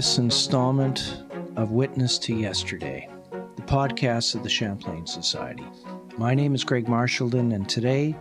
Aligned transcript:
This 0.00 0.16
installment 0.16 1.24
of 1.56 1.72
Witness 1.72 2.16
to 2.20 2.34
Yesterday, 2.34 3.06
the 3.56 3.62
podcast 3.64 4.34
of 4.34 4.42
the 4.42 4.48
Champlain 4.48 5.06
Society. 5.06 5.66
My 6.16 6.34
name 6.34 6.54
is 6.54 6.64
Greg 6.64 6.86
Marchildon, 6.86 7.54
and 7.54 7.68
today 7.68 8.16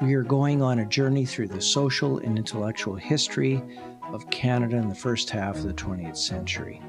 we 0.00 0.14
are 0.14 0.22
going 0.22 0.62
on 0.62 0.78
a 0.78 0.86
journey 0.86 1.26
through 1.26 1.48
the 1.48 1.60
social 1.60 2.16
and 2.20 2.38
intellectual 2.38 2.94
history 2.94 3.62
of 4.10 4.30
Canada 4.30 4.76
in 4.76 4.88
the 4.88 4.94
first 4.94 5.28
half 5.28 5.56
of 5.56 5.64
the 5.64 5.74
20th 5.74 6.16
century. 6.16 6.80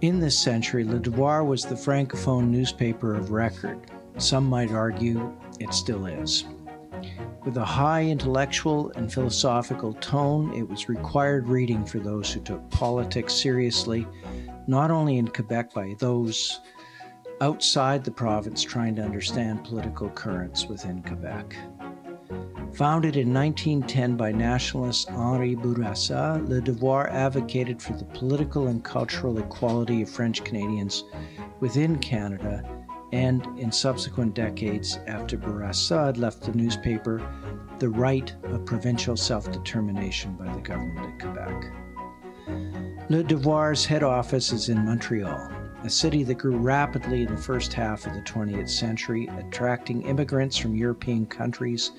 In 0.00 0.18
this 0.18 0.38
century, 0.38 0.82
Le 0.82 0.98
Devoir 0.98 1.44
was 1.44 1.66
the 1.66 1.74
francophone 1.74 2.48
newspaper 2.48 3.14
of 3.14 3.32
record. 3.32 3.90
Some 4.16 4.46
might 4.46 4.72
argue 4.72 5.30
it 5.60 5.74
still 5.74 6.06
is. 6.06 6.46
With 7.48 7.56
a 7.56 7.64
high 7.64 8.04
intellectual 8.04 8.92
and 8.94 9.10
philosophical 9.10 9.94
tone, 9.94 10.52
it 10.52 10.68
was 10.68 10.90
required 10.90 11.48
reading 11.48 11.82
for 11.82 11.98
those 11.98 12.30
who 12.30 12.40
took 12.40 12.68
politics 12.68 13.32
seriously, 13.32 14.06
not 14.66 14.90
only 14.90 15.16
in 15.16 15.28
Quebec 15.28 15.72
by 15.72 15.96
those 15.98 16.60
outside 17.40 18.04
the 18.04 18.10
province 18.10 18.62
trying 18.62 18.96
to 18.96 19.02
understand 19.02 19.64
political 19.64 20.10
currents 20.10 20.66
within 20.66 21.02
Quebec. 21.02 21.56
Founded 22.74 23.16
in 23.16 23.32
1910 23.32 24.18
by 24.18 24.30
nationalist 24.30 25.08
Henri 25.08 25.56
Bourassa, 25.56 26.46
Le 26.50 26.60
Devoir 26.60 27.08
advocated 27.08 27.80
for 27.80 27.94
the 27.94 28.04
political 28.04 28.66
and 28.66 28.84
cultural 28.84 29.38
equality 29.38 30.02
of 30.02 30.10
French 30.10 30.44
Canadians 30.44 31.02
within 31.60 31.98
Canada 31.98 32.62
and 33.12 33.46
in 33.58 33.72
subsequent 33.72 34.34
decades 34.34 34.98
after 35.06 35.36
Bourassa 35.36 36.16
left 36.18 36.42
the 36.42 36.52
newspaper, 36.52 37.22
the 37.78 37.88
right 37.88 38.34
of 38.44 38.66
provincial 38.66 39.16
self 39.16 39.50
determination 39.50 40.34
by 40.34 40.52
the 40.52 40.60
government 40.60 41.14
of 41.14 41.18
Quebec. 41.18 41.72
Le 43.10 43.22
Devoir's 43.22 43.86
head 43.86 44.02
office 44.02 44.52
is 44.52 44.68
in 44.68 44.84
Montreal, 44.84 45.50
a 45.84 45.90
city 45.90 46.22
that 46.24 46.38
grew 46.38 46.56
rapidly 46.56 47.22
in 47.22 47.34
the 47.34 47.40
first 47.40 47.72
half 47.72 48.06
of 48.06 48.12
the 48.12 48.20
20th 48.22 48.68
century, 48.68 49.28
attracting 49.38 50.02
immigrants 50.02 50.56
from 50.56 50.74
European 50.74 51.24
countries, 51.24 51.92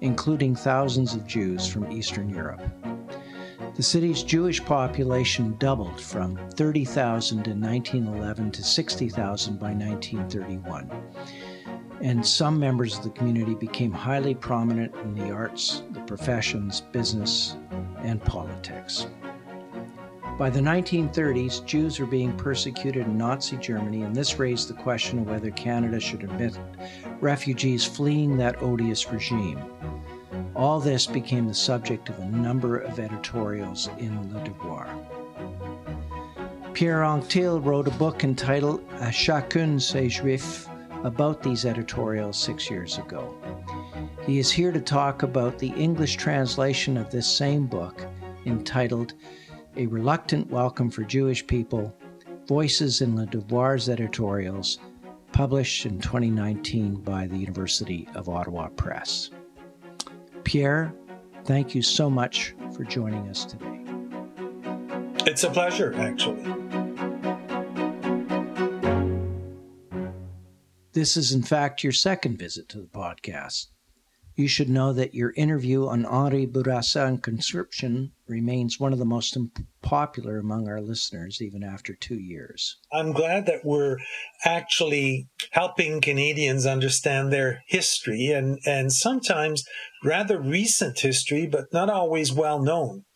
including 0.00 0.56
thousands 0.56 1.14
of 1.14 1.26
Jews 1.26 1.68
from 1.68 1.90
Eastern 1.92 2.28
Europe. 2.28 2.62
The 3.78 3.84
city's 3.84 4.24
Jewish 4.24 4.64
population 4.64 5.54
doubled 5.60 6.00
from 6.00 6.36
30,000 6.54 7.46
in 7.46 7.60
1911 7.60 8.50
to 8.50 8.64
60,000 8.64 9.56
by 9.60 9.72
1931. 9.72 10.90
And 12.00 12.26
some 12.26 12.58
members 12.58 12.98
of 12.98 13.04
the 13.04 13.10
community 13.10 13.54
became 13.54 13.92
highly 13.92 14.34
prominent 14.34 14.92
in 14.96 15.14
the 15.14 15.30
arts, 15.30 15.84
the 15.92 16.00
professions, 16.00 16.80
business, 16.90 17.56
and 17.98 18.20
politics. 18.24 19.06
By 20.40 20.50
the 20.50 20.58
1930s, 20.58 21.64
Jews 21.64 22.00
were 22.00 22.06
being 22.06 22.36
persecuted 22.36 23.06
in 23.06 23.16
Nazi 23.16 23.58
Germany, 23.58 24.02
and 24.02 24.12
this 24.12 24.40
raised 24.40 24.68
the 24.68 24.82
question 24.82 25.20
of 25.20 25.28
whether 25.28 25.52
Canada 25.52 26.00
should 26.00 26.24
admit 26.24 26.58
refugees 27.20 27.84
fleeing 27.84 28.36
that 28.38 28.60
odious 28.60 29.12
regime. 29.12 29.60
All 30.58 30.80
this 30.80 31.06
became 31.06 31.46
the 31.46 31.54
subject 31.54 32.08
of 32.08 32.18
a 32.18 32.24
number 32.24 32.78
of 32.78 32.98
editorials 32.98 33.88
in 33.98 34.34
Le 34.34 34.42
Devoir. 34.42 34.88
Pierre 36.74 37.02
Anctil 37.02 37.64
wrote 37.64 37.86
a 37.86 37.92
book 37.92 38.24
entitled 38.24 38.84
À 38.96 39.12
chacun 39.12 39.80
ses 39.80 40.18
juifs 40.18 40.68
about 41.04 41.44
these 41.44 41.64
editorials 41.64 42.36
six 42.36 42.68
years 42.68 42.98
ago. 42.98 43.32
He 44.26 44.40
is 44.40 44.50
here 44.50 44.72
to 44.72 44.80
talk 44.80 45.22
about 45.22 45.60
the 45.60 45.72
English 45.76 46.16
translation 46.16 46.96
of 46.96 47.08
this 47.08 47.28
same 47.28 47.68
book 47.68 48.04
entitled 48.44 49.12
A 49.76 49.86
Reluctant 49.86 50.50
Welcome 50.50 50.90
for 50.90 51.04
Jewish 51.04 51.46
People 51.46 51.94
Voices 52.48 53.00
in 53.00 53.14
Le 53.14 53.26
Devoir's 53.26 53.88
Editorials, 53.88 54.80
published 55.30 55.86
in 55.86 56.00
2019 56.00 56.96
by 56.96 57.28
the 57.28 57.38
University 57.38 58.08
of 58.16 58.28
Ottawa 58.28 58.66
Press. 58.70 59.30
Pierre, 60.48 60.94
thank 61.44 61.74
you 61.74 61.82
so 61.82 62.08
much 62.08 62.54
for 62.74 62.82
joining 62.82 63.28
us 63.28 63.44
today. 63.44 63.80
It's 65.30 65.44
a 65.44 65.50
pleasure, 65.50 65.92
actually. 65.94 66.42
This 70.94 71.18
is, 71.18 71.32
in 71.32 71.42
fact, 71.42 71.84
your 71.84 71.92
second 71.92 72.38
visit 72.38 72.66
to 72.70 72.78
the 72.78 72.86
podcast. 72.86 73.66
You 74.38 74.46
should 74.46 74.68
know 74.68 74.92
that 74.92 75.16
your 75.16 75.32
interview 75.34 75.88
on 75.88 76.06
Henri 76.06 76.46
Bourassa 76.46 77.08
and 77.08 77.20
conscription 77.20 78.12
remains 78.28 78.78
one 78.78 78.92
of 78.92 79.00
the 79.00 79.04
most 79.04 79.36
popular 79.82 80.38
among 80.38 80.68
our 80.68 80.80
listeners 80.80 81.42
even 81.42 81.64
after 81.64 81.92
two 81.92 82.20
years. 82.20 82.76
I'm 82.92 83.10
glad 83.10 83.46
that 83.46 83.64
we're 83.64 83.98
actually 84.44 85.26
helping 85.50 86.00
Canadians 86.00 86.66
understand 86.66 87.32
their 87.32 87.64
history 87.66 88.28
and, 88.28 88.60
and 88.64 88.92
sometimes 88.92 89.64
rather 90.04 90.38
recent 90.38 91.00
history, 91.00 91.48
but 91.48 91.72
not 91.72 91.90
always 91.90 92.32
well 92.32 92.62
known. 92.62 93.06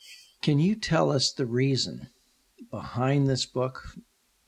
Can 0.42 0.58
you 0.58 0.74
tell 0.74 1.12
us 1.12 1.32
the 1.32 1.46
reason 1.46 2.08
behind 2.68 3.28
this 3.28 3.46
book? 3.46 3.80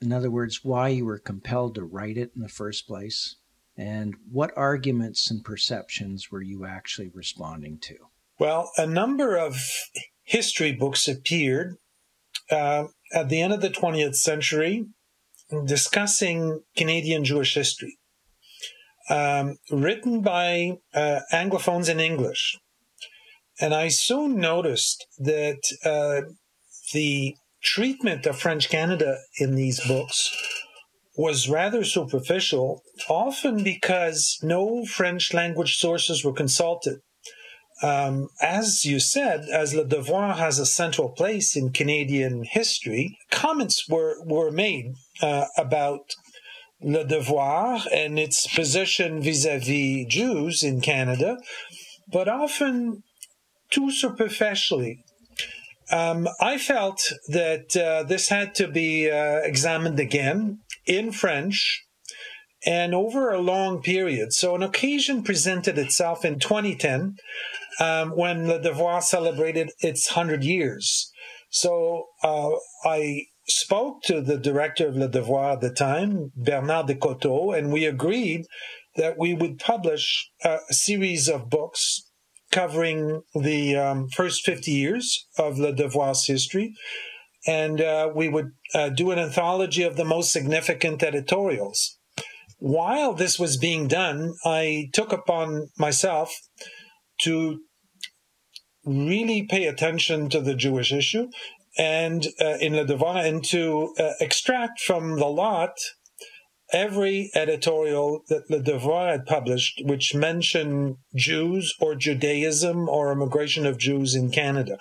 In 0.00 0.12
other 0.12 0.28
words, 0.28 0.64
why 0.64 0.88
you 0.88 1.04
were 1.04 1.20
compelled 1.20 1.76
to 1.76 1.84
write 1.84 2.18
it 2.18 2.32
in 2.34 2.42
the 2.42 2.48
first 2.48 2.88
place? 2.88 3.36
And 3.76 4.14
what 4.30 4.56
arguments 4.56 5.30
and 5.30 5.44
perceptions 5.44 6.30
were 6.30 6.42
you 6.42 6.64
actually 6.64 7.10
responding 7.12 7.78
to? 7.82 7.96
Well, 8.38 8.70
a 8.76 8.86
number 8.86 9.36
of 9.36 9.56
history 10.22 10.72
books 10.72 11.08
appeared 11.08 11.76
uh, 12.50 12.84
at 13.12 13.28
the 13.28 13.40
end 13.40 13.52
of 13.52 13.60
the 13.60 13.70
20th 13.70 14.16
century 14.16 14.86
discussing 15.66 16.62
Canadian 16.76 17.24
Jewish 17.24 17.54
history, 17.54 17.98
um, 19.10 19.56
written 19.70 20.20
by 20.20 20.78
uh, 20.94 21.20
Anglophones 21.32 21.88
in 21.88 22.00
English. 22.00 22.58
And 23.60 23.74
I 23.74 23.88
soon 23.88 24.36
noticed 24.36 25.06
that 25.18 25.60
uh, 25.84 26.32
the 26.92 27.36
treatment 27.62 28.26
of 28.26 28.38
French 28.38 28.68
Canada 28.68 29.18
in 29.38 29.54
these 29.54 29.80
books 29.86 30.34
was 31.16 31.48
rather 31.48 31.84
superficial, 31.84 32.82
often 33.08 33.62
because 33.62 34.38
no 34.42 34.84
French 34.84 35.32
language 35.32 35.76
sources 35.76 36.25
were 36.25 36.32
consulted. 36.32 36.98
Um, 37.82 38.28
as 38.41 38.84
you 38.84 39.00
said, 39.00 39.47
as 39.52 39.75
Le 39.75 39.84
Devoir 39.84 40.34
has 40.34 40.58
a 40.58 40.66
central 40.66 41.10
place 41.10 41.56
in 41.56 41.72
Canadian 41.72 42.44
history, 42.44 43.19
comments 43.30 43.88
were, 43.88 44.16
were 44.25 44.50
made 44.50 44.94
uh, 45.20 45.47
about 45.56 46.14
Le 46.80 47.04
Devoir 47.04 47.81
and 47.92 48.19
its 48.19 48.46
position 48.54 49.22
vis 49.22 49.44
a 49.44 49.58
vis 49.58 50.06
Jews 50.08 50.62
in 50.62 50.81
Canada, 50.81 51.38
but 52.10 52.28
often 52.28 53.02
too 53.70 53.91
superficially. 53.91 55.04
Um, 55.91 56.28
I 56.41 56.58
felt 56.58 57.02
that 57.28 57.76
uh, 57.76 58.04
this 58.04 58.28
had 58.28 58.54
to 58.56 58.69
be 58.69 59.10
uh, 59.10 59.41
examined 59.42 60.00
again 60.00 60.60
in 60.86 61.12
French 61.12 61.84
and 62.66 62.94
over 62.94 63.30
a 63.30 63.40
long 63.40 63.82
period. 63.82 64.32
So 64.32 64.54
an 64.54 64.62
occasion 64.62 65.22
presented 65.22 65.78
itself 65.78 66.24
in 66.24 66.38
2010 66.38 67.16
um, 67.80 68.10
when 68.10 68.48
Le 68.48 68.60
Devoir 68.60 69.02
celebrated 69.02 69.72
its 69.80 70.14
100 70.14 70.44
years. 70.44 71.10
So 71.50 72.06
uh, 72.22 72.50
I 72.84 73.26
spoke 73.48 74.02
to 74.04 74.20
the 74.20 74.38
director 74.38 74.88
of 74.88 74.96
Le 74.96 75.08
Devoir 75.08 75.52
at 75.52 75.60
the 75.60 75.70
time, 75.70 76.32
Bernard 76.34 76.87
Descoteaux, 76.87 77.52
and 77.56 77.72
we 77.72 77.84
agreed 77.84 78.46
that 78.96 79.19
we 79.19 79.34
would 79.34 79.58
publish 79.58 80.30
a 80.42 80.58
series 80.70 81.28
of 81.28 81.50
books 81.50 82.10
covering 82.50 83.22
the 83.34 83.76
um, 83.76 84.08
first 84.08 84.44
50 84.44 84.70
years 84.70 85.26
of 85.37 85.58
Le 85.58 85.72
Devoir's 85.72 86.26
history 86.26 86.75
and 87.46 87.81
uh, 87.81 88.11
we 88.14 88.29
would 88.29 88.52
uh, 88.75 88.88
do 88.88 89.11
an 89.11 89.19
anthology 89.19 89.82
of 89.82 89.96
the 89.96 90.05
most 90.05 90.32
significant 90.32 91.02
editorials. 91.02 91.99
While 92.58 93.14
this 93.14 93.38
was 93.38 93.56
being 93.56 93.88
done, 93.88 94.35
I 94.44 94.88
took 94.93 95.12
upon 95.12 95.69
myself 95.79 96.35
to 97.23 97.61
really 98.85 99.43
pay 99.43 99.67
attention 99.67 100.29
to 100.31 100.41
the 100.41 100.55
Jewish 100.55 100.93
issue 100.93 101.29
and 101.76 102.26
uh, 102.41 102.56
in 102.61 102.75
Le 102.75 102.87
Devoir 102.87 103.19
and 103.19 103.44
to 103.47 103.94
uh, 103.99 104.12
extract 104.20 104.81
from 104.81 105.19
the 105.19 105.26
lot 105.26 105.73
every 106.73 107.31
editorial 107.35 108.23
that 108.29 108.50
Le 108.50 108.61
Devoir 108.61 109.11
had 109.11 109.26
published, 109.26 109.82
which 109.85 110.14
mentioned 110.14 110.97
Jews 111.14 111.75
or 111.81 111.94
Judaism 111.94 112.88
or 112.88 113.12
immigration 113.12 113.67
of 113.67 113.79
Jews 113.79 114.14
in 114.14 114.31
Canada. 114.31 114.79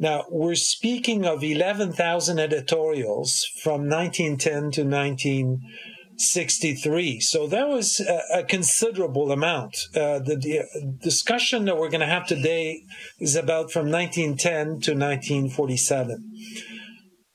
Now, 0.00 0.24
we're 0.30 0.54
speaking 0.54 1.26
of 1.26 1.44
11,000 1.44 2.38
editorials 2.38 3.44
from 3.62 3.86
1910 3.86 4.70
to 4.72 4.82
1963. 4.82 7.20
So 7.20 7.46
that 7.46 7.68
was 7.68 8.00
a, 8.00 8.22
a 8.38 8.44
considerable 8.44 9.30
amount. 9.30 9.76
Uh, 9.94 10.20
the, 10.20 10.36
the, 10.36 10.62
discussion 11.02 11.66
that 11.66 11.76
we're 11.76 11.90
going 11.90 12.00
to 12.00 12.06
have 12.06 12.26
today 12.26 12.82
is 13.18 13.36
about 13.36 13.70
from 13.70 13.90
1910 13.90 14.80
to 14.80 14.94
1947. 14.94 16.32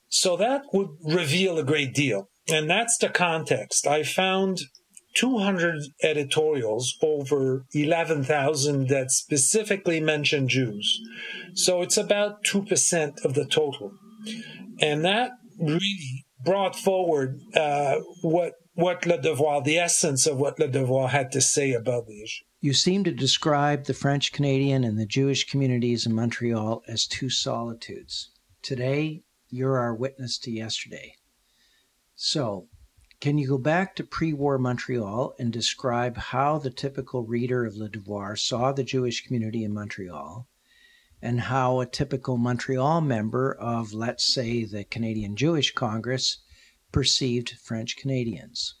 So 0.08 0.36
that 0.36 0.62
would 0.72 0.88
reveal 1.04 1.58
a 1.58 1.64
great 1.64 1.94
deal. 1.94 2.30
And 2.48 2.68
that's 2.68 2.98
the 2.98 3.10
context. 3.10 3.86
I 3.86 4.02
found 4.02 4.58
200 5.16 5.82
editorials 6.02 6.96
over 7.02 7.64
11,000 7.72 8.88
that 8.88 9.10
specifically 9.10 10.00
mention 10.00 10.48
Jews. 10.48 11.00
So 11.54 11.82
it's 11.82 11.96
about 11.96 12.44
2% 12.44 13.24
of 13.24 13.34
the 13.34 13.46
total. 13.46 13.92
And 14.80 15.04
that 15.04 15.32
really 15.58 16.24
brought 16.44 16.76
forward 16.76 17.40
uh, 17.54 17.96
what 18.22 18.54
what 18.74 19.06
Le 19.06 19.18
Devoir, 19.18 19.62
the 19.62 19.78
essence 19.78 20.26
of 20.26 20.36
what 20.36 20.58
Le 20.58 20.68
Devoir 20.68 21.08
had 21.08 21.32
to 21.32 21.40
say 21.40 21.72
about 21.72 22.06
the 22.06 22.22
issue. 22.22 22.44
You 22.60 22.74
seem 22.74 23.04
to 23.04 23.10
describe 23.10 23.84
the 23.84 23.94
French 23.94 24.32
Canadian 24.32 24.84
and 24.84 24.98
the 24.98 25.06
Jewish 25.06 25.48
communities 25.48 26.04
in 26.04 26.14
Montreal 26.14 26.82
as 26.86 27.06
two 27.06 27.30
solitudes. 27.30 28.32
Today, 28.60 29.22
you're 29.48 29.78
our 29.78 29.94
witness 29.94 30.36
to 30.40 30.50
yesterday. 30.50 31.14
So, 32.14 32.68
can 33.20 33.38
you 33.38 33.48
go 33.48 33.58
back 33.58 33.96
to 33.96 34.04
pre 34.04 34.32
war 34.32 34.58
Montreal 34.58 35.34
and 35.38 35.52
describe 35.52 36.16
how 36.16 36.58
the 36.58 36.70
typical 36.70 37.24
reader 37.24 37.64
of 37.64 37.76
Le 37.76 37.88
Devoir 37.88 38.36
saw 38.36 38.72
the 38.72 38.84
Jewish 38.84 39.24
community 39.24 39.64
in 39.64 39.72
Montreal 39.72 40.46
and 41.22 41.40
how 41.40 41.80
a 41.80 41.86
typical 41.86 42.36
Montreal 42.36 43.00
member 43.00 43.52
of, 43.52 43.92
let's 43.92 44.32
say, 44.32 44.64
the 44.64 44.84
Canadian 44.84 45.34
Jewish 45.36 45.72
Congress 45.72 46.42
perceived 46.92 47.54
French 47.62 47.96
Canadians? 47.96 48.74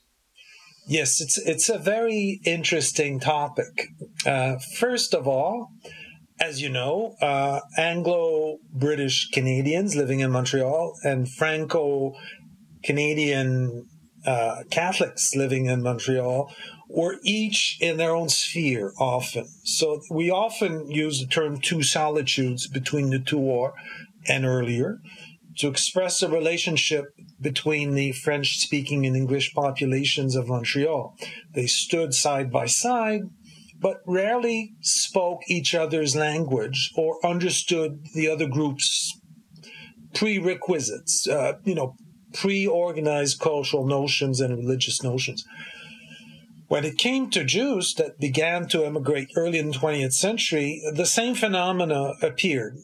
Yes, 0.86 1.20
it's 1.20 1.38
it's 1.38 1.68
a 1.68 1.78
very 1.78 2.40
interesting 2.44 3.18
topic. 3.18 3.88
Uh, 4.24 4.56
first 4.78 5.14
of 5.14 5.26
all, 5.26 5.70
as 6.40 6.60
you 6.60 6.68
know, 6.68 7.16
uh, 7.20 7.60
Anglo 7.76 8.58
British 8.72 9.28
Canadians 9.30 9.96
living 9.96 10.20
in 10.20 10.30
Montreal 10.30 10.94
and 11.02 11.28
Franco 11.28 12.12
Canadian 12.84 13.88
uh, 14.26 14.64
Catholics 14.70 15.34
living 15.34 15.66
in 15.66 15.82
Montreal 15.82 16.52
were 16.88 17.18
each 17.22 17.78
in 17.80 17.96
their 17.96 18.14
own 18.14 18.28
sphere 18.28 18.92
often. 18.98 19.46
So 19.64 20.00
we 20.10 20.30
often 20.30 20.90
use 20.90 21.20
the 21.20 21.26
term 21.26 21.60
two 21.60 21.82
solitudes 21.82 22.66
between 22.68 23.10
the 23.10 23.18
two 23.18 23.38
war 23.38 23.74
and 24.28 24.44
earlier 24.44 25.00
to 25.58 25.68
express 25.68 26.20
the 26.20 26.28
relationship 26.28 27.04
between 27.40 27.94
the 27.94 28.12
French 28.12 28.58
speaking 28.58 29.06
and 29.06 29.16
English 29.16 29.54
populations 29.54 30.36
of 30.36 30.48
Montreal. 30.48 31.16
They 31.54 31.66
stood 31.66 32.14
side 32.14 32.50
by 32.50 32.66
side, 32.66 33.22
but 33.78 33.98
rarely 34.06 34.74
spoke 34.80 35.40
each 35.48 35.74
other's 35.74 36.14
language 36.14 36.92
or 36.96 37.24
understood 37.24 38.06
the 38.14 38.28
other 38.28 38.46
group's 38.46 39.18
prerequisites, 40.14 41.28
uh, 41.28 41.54
you 41.64 41.74
know, 41.74 41.94
pre 42.38 42.66
organized 42.66 43.40
cultural 43.40 43.86
notions 43.86 44.40
and 44.40 44.56
religious 44.56 45.02
notions. 45.02 45.44
When 46.68 46.84
it 46.84 46.98
came 46.98 47.30
to 47.30 47.44
Jews 47.44 47.94
that 47.94 48.18
began 48.18 48.66
to 48.68 48.84
immigrate 48.84 49.30
early 49.36 49.58
in 49.58 49.70
the 49.70 49.78
20th 49.78 50.12
century, 50.12 50.82
the 50.94 51.06
same 51.06 51.34
phenomena 51.34 52.14
appeared 52.22 52.76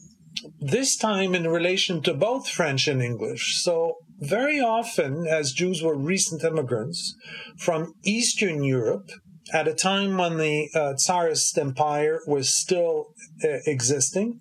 this 0.59 0.95
time 0.95 1.35
in 1.35 1.47
relation 1.47 2.01
to 2.01 2.13
both 2.13 2.49
French 2.49 2.87
and 2.87 3.01
English. 3.01 3.57
So, 3.61 3.97
very 4.19 4.59
often, 4.59 5.27
as 5.27 5.51
Jews 5.51 5.81
were 5.81 5.95
recent 5.95 6.43
immigrants 6.43 7.15
from 7.57 7.93
Eastern 8.03 8.63
Europe, 8.63 9.09
at 9.53 9.67
a 9.67 9.73
time 9.73 10.17
when 10.17 10.37
the 10.37 10.69
uh, 10.73 10.93
Tsarist 10.93 11.57
Empire 11.57 12.21
was 12.25 12.55
still 12.55 13.07
uh, 13.43 13.57
existing, 13.65 14.39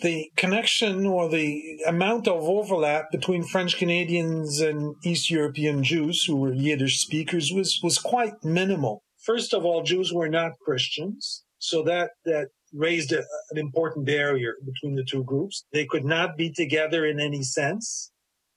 the 0.00 0.30
connection 0.36 1.06
or 1.06 1.28
the 1.28 1.80
amount 1.86 2.28
of 2.28 2.42
overlap 2.42 3.10
between 3.10 3.44
French 3.44 3.76
Canadians 3.76 4.60
and 4.60 4.94
East 5.04 5.30
European 5.30 5.82
Jews 5.82 6.24
who 6.24 6.36
were 6.36 6.52
Yiddish 6.52 7.00
speakers 7.00 7.52
was, 7.52 7.80
was 7.82 7.98
quite 7.98 8.44
minimal. 8.44 9.02
First 9.22 9.52
of 9.52 9.64
all, 9.64 9.82
Jews 9.82 10.12
were 10.12 10.28
not 10.28 10.58
Christians, 10.64 11.44
so 11.58 11.82
that, 11.82 12.10
that 12.24 12.48
raised 12.72 13.12
a, 13.12 13.24
an 13.50 13.58
important 13.58 14.06
barrier 14.06 14.54
between 14.64 14.94
the 14.94 15.04
two 15.04 15.24
groups. 15.24 15.64
They 15.72 15.84
could 15.84 16.04
not 16.04 16.36
be 16.36 16.52
together 16.52 17.04
in 17.04 17.20
any 17.20 17.42
sense. 17.42 18.10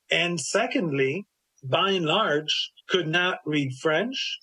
And 0.09 0.39
secondly, 0.39 1.25
by 1.63 1.91
and 1.91 2.05
large, 2.05 2.71
could 2.87 3.07
not 3.07 3.39
read 3.45 3.73
French, 3.81 4.39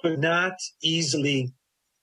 could 0.00 0.18
not 0.18 0.54
easily 0.82 1.52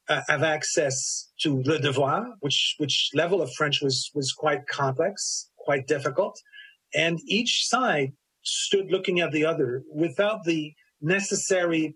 uh, 0.09 0.21
have 0.27 0.43
access 0.43 1.29
to 1.41 1.61
Le 1.63 1.79
Devoir, 1.79 2.25
which, 2.39 2.75
which 2.77 3.09
level 3.13 3.41
of 3.41 3.51
French 3.53 3.81
was, 3.81 4.11
was 4.13 4.31
quite 4.31 4.67
complex, 4.67 5.49
quite 5.57 5.87
difficult. 5.87 6.39
And 6.93 7.19
each 7.25 7.67
side 7.67 8.13
stood 8.43 8.91
looking 8.91 9.19
at 9.19 9.31
the 9.31 9.45
other 9.45 9.83
without 9.93 10.43
the 10.43 10.73
necessary 11.01 11.95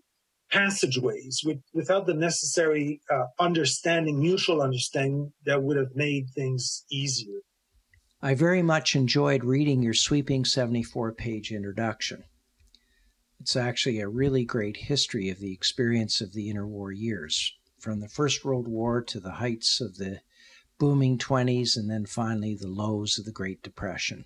passageways 0.50 1.42
with, 1.44 1.58
without 1.72 2.06
the 2.06 2.14
necessary 2.14 3.00
uh, 3.10 3.26
understanding, 3.38 4.18
mutual 4.18 4.60
understanding 4.60 5.32
that 5.46 5.62
would 5.62 5.76
have 5.76 5.94
made 5.94 6.26
things 6.34 6.84
easier. 6.90 7.40
I 8.22 8.34
very 8.34 8.62
much 8.62 8.94
enjoyed 8.96 9.44
reading 9.44 9.82
your 9.82 9.94
sweeping 9.94 10.44
74 10.44 11.12
page 11.12 11.52
introduction. 11.52 12.24
It's 13.40 13.56
actually 13.56 14.00
a 14.00 14.08
really 14.08 14.44
great 14.44 14.76
history 14.76 15.30
of 15.30 15.38
the 15.38 15.52
experience 15.52 16.20
of 16.20 16.34
the 16.34 16.52
interwar 16.52 16.94
years, 16.94 17.54
from 17.80 18.00
the 18.00 18.08
First 18.08 18.44
World 18.44 18.68
War 18.68 19.02
to 19.02 19.18
the 19.18 19.32
heights 19.32 19.80
of 19.80 19.96
the 19.96 20.20
booming 20.78 21.18
20s 21.18 21.76
and 21.76 21.90
then 21.90 22.06
finally 22.06 22.54
the 22.54 22.68
lows 22.68 23.18
of 23.18 23.24
the 23.24 23.32
Great 23.32 23.62
Depression. 23.62 24.24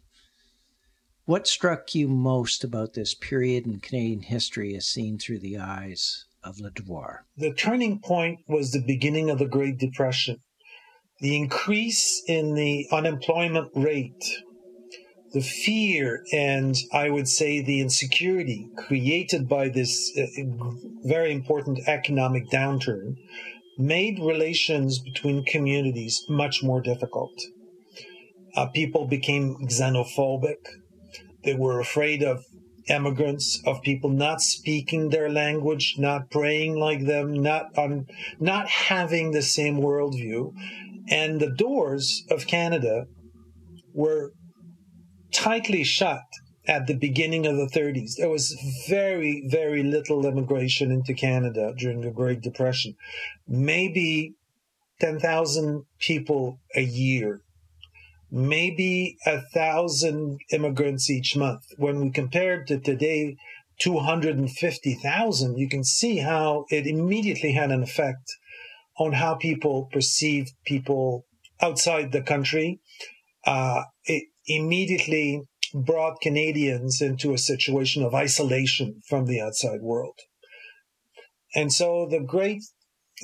What 1.25 1.47
struck 1.47 1.95
you 1.95 2.07
most 2.07 2.65
about 2.65 2.93
this 2.93 3.15
period 3.15 3.67
in 3.67 3.81
Canadian 3.81 4.23
history 4.23 4.75
as 4.77 4.87
seen 4.87 5.19
through 5.19 5.39
the 5.39 5.57
eyes 5.57 6.27
of 6.43 6.61
Le 6.61 6.71
Devoir? 6.71 7.25
The 7.37 7.55
turning 7.55 7.99
point 7.99 8.41
was 8.47 8.73
the 8.73 8.85
beginning 8.85 9.31
of 9.31 9.39
the 9.39 9.47
Great 9.47 9.79
Depression. 9.79 10.41
The 11.21 11.37
increase 11.37 12.23
in 12.29 12.55
the 12.55 12.87
unemployment 12.93 13.71
rate, 13.75 14.25
the 15.35 15.43
fear, 15.43 16.25
and 16.33 16.75
I 16.93 17.11
would 17.11 17.29
say 17.29 17.61
the 17.61 17.81
insecurity 17.81 18.71
created 18.77 19.49
by 19.49 19.69
this 19.69 20.11
uh, 20.17 20.27
very 21.03 21.33
important 21.33 21.81
economic 21.87 22.49
downturn 22.49 23.17
made 23.77 24.19
relations 24.19 24.99
between 25.01 25.45
communities 25.45 26.25
much 26.29 26.63
more 26.63 26.81
difficult. 26.81 27.33
Uh, 28.57 28.67
people 28.67 29.07
became 29.07 29.57
xenophobic 29.67 30.65
they 31.45 31.55
were 31.55 31.79
afraid 31.79 32.23
of 32.23 32.45
immigrants, 32.89 33.63
of 33.67 33.83
people 33.83 34.11
not 34.11 34.41
speaking 34.41 35.11
their 35.11 35.31
language, 35.31 35.97
not 35.99 36.31
praying 36.31 36.77
like 36.77 37.05
them, 37.07 37.33
not 37.35 37.77
um, 37.79 38.07
not 38.41 38.69
having 38.69 39.31
the 39.31 39.43
same 39.43 39.77
worldview. 39.77 40.53
And 41.09 41.39
the 41.39 41.51
doors 41.51 42.25
of 42.31 42.47
Canada 42.47 43.07
were 43.93 44.33
tightly 45.35 45.85
shut 45.85 46.23
at 46.67 46.87
the 46.87 46.95
beginning 46.95 47.47
of 47.47 47.57
the 47.57 47.67
30s. 47.67 48.17
There 48.17 48.31
was 48.31 48.57
very, 48.89 49.47
very 49.49 49.83
little 49.83 50.25
immigration 50.25 50.91
into 50.91 51.13
Canada 51.13 51.75
during 51.77 52.01
the 52.01 52.11
Great 52.11 52.41
Depression. 52.41 52.97
Maybe 53.47 54.35
10,000 55.01 55.85
people 55.99 56.61
a 56.75 56.83
year 56.83 57.43
maybe 58.35 59.17
a 59.25 59.41
thousand 59.41 60.41
immigrants 60.51 61.09
each 61.09 61.37
month. 61.37 61.63
When 61.77 62.01
we 62.01 62.11
compared 62.11 62.67
to 62.67 62.81
today, 62.81 63.37
250,000, 63.79 65.57
you 65.57 65.69
can 65.69 65.85
see 65.85 66.19
how 66.19 66.65
it 66.69 66.87
immediately 66.87 67.53
had 67.53 67.71
an 67.71 67.85
effect 67.85 68.37
on 68.99 69.13
how 69.13 69.37
people 69.37 69.89
perceived 69.93 70.53
people 70.65 71.27
outside 71.61 72.11
the 72.11 72.23
country. 72.23 72.81
Uh, 73.47 73.83
it 74.05 74.25
immediately 74.47 75.43
brought 75.75 76.21
Canadians 76.21 77.01
into 77.01 77.33
a 77.33 77.39
situation 77.39 78.03
of 78.03 78.15
isolation 78.15 79.03
from 79.09 79.27
the 79.27 79.41
outside 79.41 79.81
world. 79.81 80.19
And 81.55 81.73
so 81.73 82.07
the 82.09 82.21
great 82.21 82.63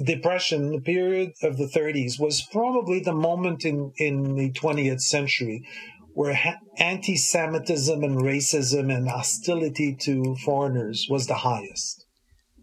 depression, 0.05 0.73
the 0.73 0.81
period 0.81 1.33
of 1.43 1.57
the 1.57 1.67
30s, 1.67 2.19
was 2.19 2.43
probably 2.43 3.01
the 3.01 3.15
moment 3.15 3.65
in, 3.65 3.93
in 3.97 4.35
the 4.35 4.51
20th 4.53 5.01
century 5.01 5.67
where 6.15 6.39
anti 6.79 7.17
Semitism 7.17 8.03
and 8.03 8.21
racism 8.21 8.95
and 8.95 9.09
hostility 9.09 9.95
to 10.01 10.35
foreigners 10.45 11.07
was 11.09 11.27
the 11.27 11.35
highest. 11.35 12.05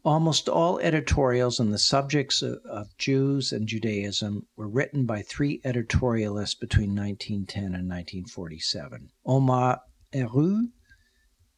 Almost 0.08 0.48
all 0.48 0.80
editorials 0.80 1.60
on 1.60 1.72
the 1.72 1.78
subjects 1.78 2.42
of, 2.42 2.60
of, 2.64 2.98
Jews 2.98 3.52
and 3.52 3.68
Judaism 3.68 4.48
were 4.56 4.70
written 4.70 5.06
by 5.06 5.22
three 5.22 5.60
editorialists 5.66 6.58
between 6.58 6.96
1910 6.96 7.64
and 7.64 7.90
1947 7.90 9.10
Omer 9.26 9.80
Heroux, 10.14 10.70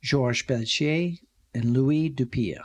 Georges 0.02 0.42
Pelletier, 0.42 1.18
and 1.54 1.74
Louis 1.74 2.10
Dupire. 2.10 2.64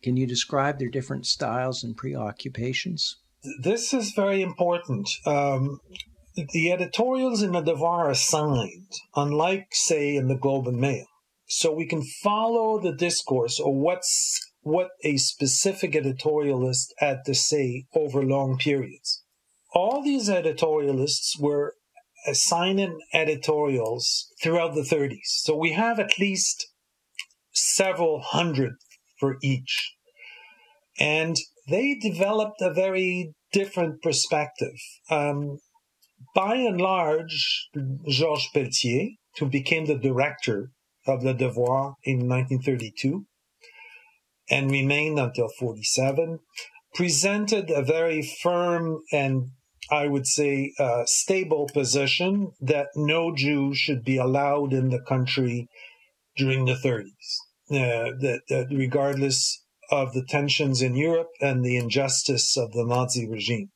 Can 0.00 0.16
you 0.16 0.28
describe 0.28 0.78
their 0.78 0.88
different 0.88 1.26
styles 1.26 1.82
and 1.82 1.96
preoccupations? 1.96 3.16
This 3.60 3.92
is 3.92 4.12
very 4.12 4.42
important. 4.42 5.10
Um, 5.26 5.80
the 6.36 6.70
editorials 6.70 7.42
in 7.42 7.50
the 7.50 7.62
Devoir 7.62 8.10
are 8.10 8.14
signed, 8.14 8.92
unlike, 9.16 9.70
say, 9.72 10.14
in 10.14 10.28
the 10.28 10.38
Globe 10.38 10.68
and 10.68 10.80
Mail. 10.80 11.06
So 11.48 11.72
we 11.72 11.86
can 11.86 12.04
follow 12.22 12.78
the 12.78 12.92
discourse 12.92 13.58
or 13.58 13.74
what's 13.74 14.49
what 14.62 14.88
a 15.02 15.16
specific 15.16 15.92
editorialist 15.92 16.88
had 16.98 17.24
to 17.26 17.34
say 17.34 17.84
over 17.94 18.22
long 18.22 18.58
periods. 18.58 19.22
All 19.72 20.02
these 20.02 20.28
editorialists 20.28 21.38
were 21.38 21.74
assigning 22.26 22.98
editorials 23.14 24.28
throughout 24.42 24.74
the 24.74 24.82
30s. 24.82 25.24
So 25.24 25.56
we 25.56 25.72
have 25.72 25.98
at 25.98 26.18
least 26.18 26.68
several 27.52 28.20
hundred 28.20 28.74
for 29.18 29.36
each. 29.42 29.94
And 30.98 31.36
they 31.68 31.94
developed 31.94 32.60
a 32.60 32.72
very 32.72 33.32
different 33.52 34.02
perspective. 34.02 34.74
Um, 35.08 35.58
by 36.34 36.56
and 36.56 36.80
large, 36.80 37.68
Georges 38.06 38.48
Pelletier, 38.52 39.08
who 39.38 39.46
became 39.46 39.86
the 39.86 39.98
director 39.98 40.70
of 41.06 41.24
Le 41.24 41.32
Devoir 41.32 41.94
in 42.04 42.28
1932 42.28 43.24
and 44.50 44.70
remained 44.70 45.18
until 45.18 45.48
47, 45.58 46.40
presented 46.94 47.70
a 47.70 47.82
very 47.82 48.22
firm 48.22 49.00
and 49.12 49.50
I 49.92 50.06
would 50.06 50.26
say 50.26 50.72
uh, 50.78 51.04
stable 51.06 51.68
position 51.72 52.52
that 52.60 52.88
no 52.94 53.34
Jew 53.34 53.74
should 53.74 54.04
be 54.04 54.18
allowed 54.18 54.72
in 54.72 54.90
the 54.90 55.00
country 55.00 55.66
during 56.36 56.64
the 56.64 56.74
30s, 56.74 57.06
uh, 57.72 58.14
that, 58.20 58.42
that 58.48 58.66
regardless 58.70 59.64
of 59.90 60.12
the 60.12 60.24
tensions 60.28 60.80
in 60.80 60.94
Europe 60.94 61.30
and 61.40 61.64
the 61.64 61.76
injustice 61.76 62.56
of 62.56 62.70
the 62.72 62.84
Nazi 62.84 63.28
regime 63.28 63.70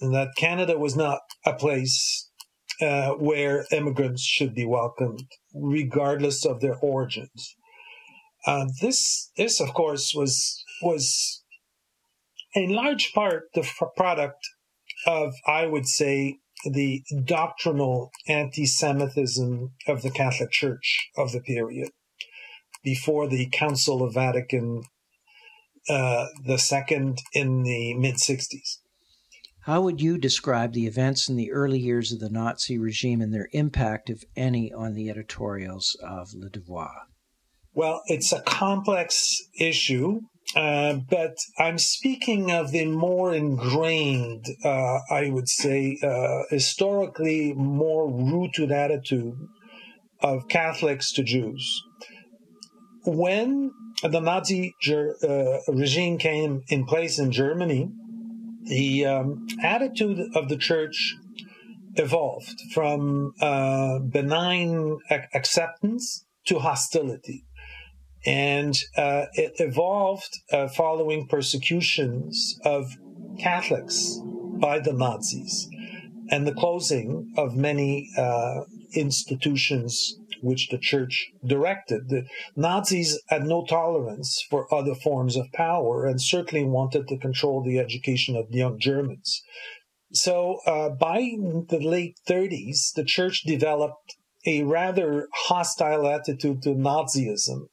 and 0.00 0.14
that 0.14 0.36
Canada 0.36 0.78
was 0.78 0.96
not 0.96 1.20
a 1.44 1.54
place 1.54 2.30
uh, 2.80 3.10
where 3.12 3.66
immigrants 3.72 4.22
should 4.22 4.54
be 4.54 4.64
welcomed, 4.64 5.24
regardless 5.52 6.44
of 6.44 6.60
their 6.60 6.76
origins. 6.76 7.56
Uh, 8.46 8.66
this, 8.80 9.30
this, 9.36 9.60
of 9.60 9.74
course, 9.74 10.12
was 10.14 10.64
was 10.82 11.42
in 12.54 12.70
large 12.70 13.12
part 13.12 13.48
the 13.54 13.60
f- 13.60 13.82
product 13.96 14.38
of, 15.06 15.34
I 15.46 15.66
would 15.66 15.86
say, 15.86 16.38
the 16.64 17.02
doctrinal 17.24 18.10
anti-Semitism 18.26 19.72
of 19.86 20.02
the 20.02 20.10
Catholic 20.10 20.50
Church 20.50 21.10
of 21.16 21.32
the 21.32 21.40
period, 21.40 21.90
before 22.82 23.28
the 23.28 23.48
Council 23.50 24.02
of 24.02 24.14
Vatican 24.14 24.82
uh, 25.88 26.26
the 26.44 26.58
second 26.58 27.18
in 27.32 27.62
the 27.62 27.94
mid 27.94 28.16
60s. 28.16 28.78
How 29.60 29.80
would 29.82 30.00
you 30.00 30.18
describe 30.18 30.72
the 30.72 30.86
events 30.86 31.28
in 31.28 31.36
the 31.36 31.52
early 31.52 31.78
years 31.78 32.12
of 32.12 32.20
the 32.20 32.30
Nazi 32.30 32.78
regime 32.78 33.20
and 33.20 33.32
their 33.32 33.48
impact, 33.52 34.08
if 34.08 34.24
any, 34.34 34.72
on 34.72 34.94
the 34.94 35.10
editorials 35.10 35.96
of 36.02 36.32
Le 36.34 36.48
Devoir? 36.48 37.07
Well, 37.78 38.02
it's 38.06 38.32
a 38.32 38.40
complex 38.40 39.40
issue, 39.56 40.22
uh, 40.56 40.94
but 41.08 41.36
I'm 41.60 41.78
speaking 41.78 42.50
of 42.50 42.72
the 42.72 42.86
more 42.86 43.32
ingrained, 43.32 44.46
uh, 44.64 44.98
I 45.08 45.30
would 45.30 45.48
say, 45.48 45.96
uh, 46.02 46.42
historically 46.50 47.52
more 47.54 48.10
rooted 48.10 48.72
attitude 48.72 49.36
of 50.20 50.48
Catholics 50.48 51.12
to 51.12 51.22
Jews. 51.22 51.80
When 53.04 53.70
the 54.02 54.18
Nazi 54.18 54.74
uh, 54.88 55.58
regime 55.68 56.18
came 56.18 56.62
in 56.66 56.84
place 56.84 57.20
in 57.20 57.30
Germany, 57.30 57.92
the 58.64 59.06
um, 59.06 59.46
attitude 59.62 60.18
of 60.34 60.48
the 60.48 60.56
church 60.56 61.14
evolved 61.94 62.60
from 62.74 63.34
uh, 63.40 64.00
benign 64.00 64.98
ac- 65.12 65.28
acceptance 65.32 66.24
to 66.46 66.58
hostility. 66.58 67.44
And 68.26 68.76
uh, 68.96 69.26
it 69.34 69.54
evolved 69.58 70.38
uh, 70.52 70.68
following 70.68 71.26
persecutions 71.28 72.58
of 72.64 72.96
Catholics 73.38 74.18
by 74.60 74.80
the 74.80 74.92
Nazis 74.92 75.68
and 76.30 76.46
the 76.46 76.54
closing 76.54 77.32
of 77.36 77.56
many 77.56 78.10
uh, 78.16 78.62
institutions 78.94 80.18
which 80.40 80.68
the 80.68 80.78
church 80.78 81.30
directed. 81.44 82.08
The 82.08 82.24
Nazis 82.54 83.20
had 83.28 83.44
no 83.44 83.64
tolerance 83.64 84.44
for 84.48 84.72
other 84.72 84.94
forms 84.94 85.36
of 85.36 85.50
power 85.52 86.06
and 86.06 86.20
certainly 86.20 86.64
wanted 86.64 87.08
to 87.08 87.18
control 87.18 87.62
the 87.62 87.78
education 87.78 88.36
of 88.36 88.46
young 88.50 88.78
Germans. 88.78 89.42
So 90.12 90.58
uh, 90.66 90.90
by 90.90 91.18
the 91.68 91.80
late 91.80 92.18
30s, 92.28 92.92
the 92.94 93.04
church 93.04 93.42
developed 93.44 94.16
a 94.46 94.62
rather 94.62 95.28
hostile 95.34 96.06
attitude 96.06 96.62
to 96.62 96.70
Nazism. 96.70 97.66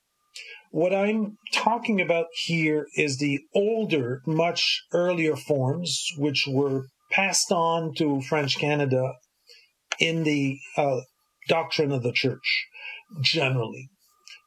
What 0.76 0.94
I'm 0.94 1.38
talking 1.54 2.02
about 2.02 2.26
here 2.34 2.88
is 2.98 3.18
the 3.18 3.40
older, 3.56 4.22
much 4.28 4.84
earlier 4.92 5.38
forms, 5.38 6.06
which 6.18 6.50
were 6.52 6.88
passed 7.10 7.50
on 7.50 7.94
to 7.94 8.20
French 8.20 8.58
Canada 8.58 9.14
in 10.02 10.24
the 10.24 10.58
uh, 10.76 11.00
doctrine 11.48 11.94
of 11.94 12.04
the 12.04 12.12
church 12.12 12.68
generally. 13.22 13.90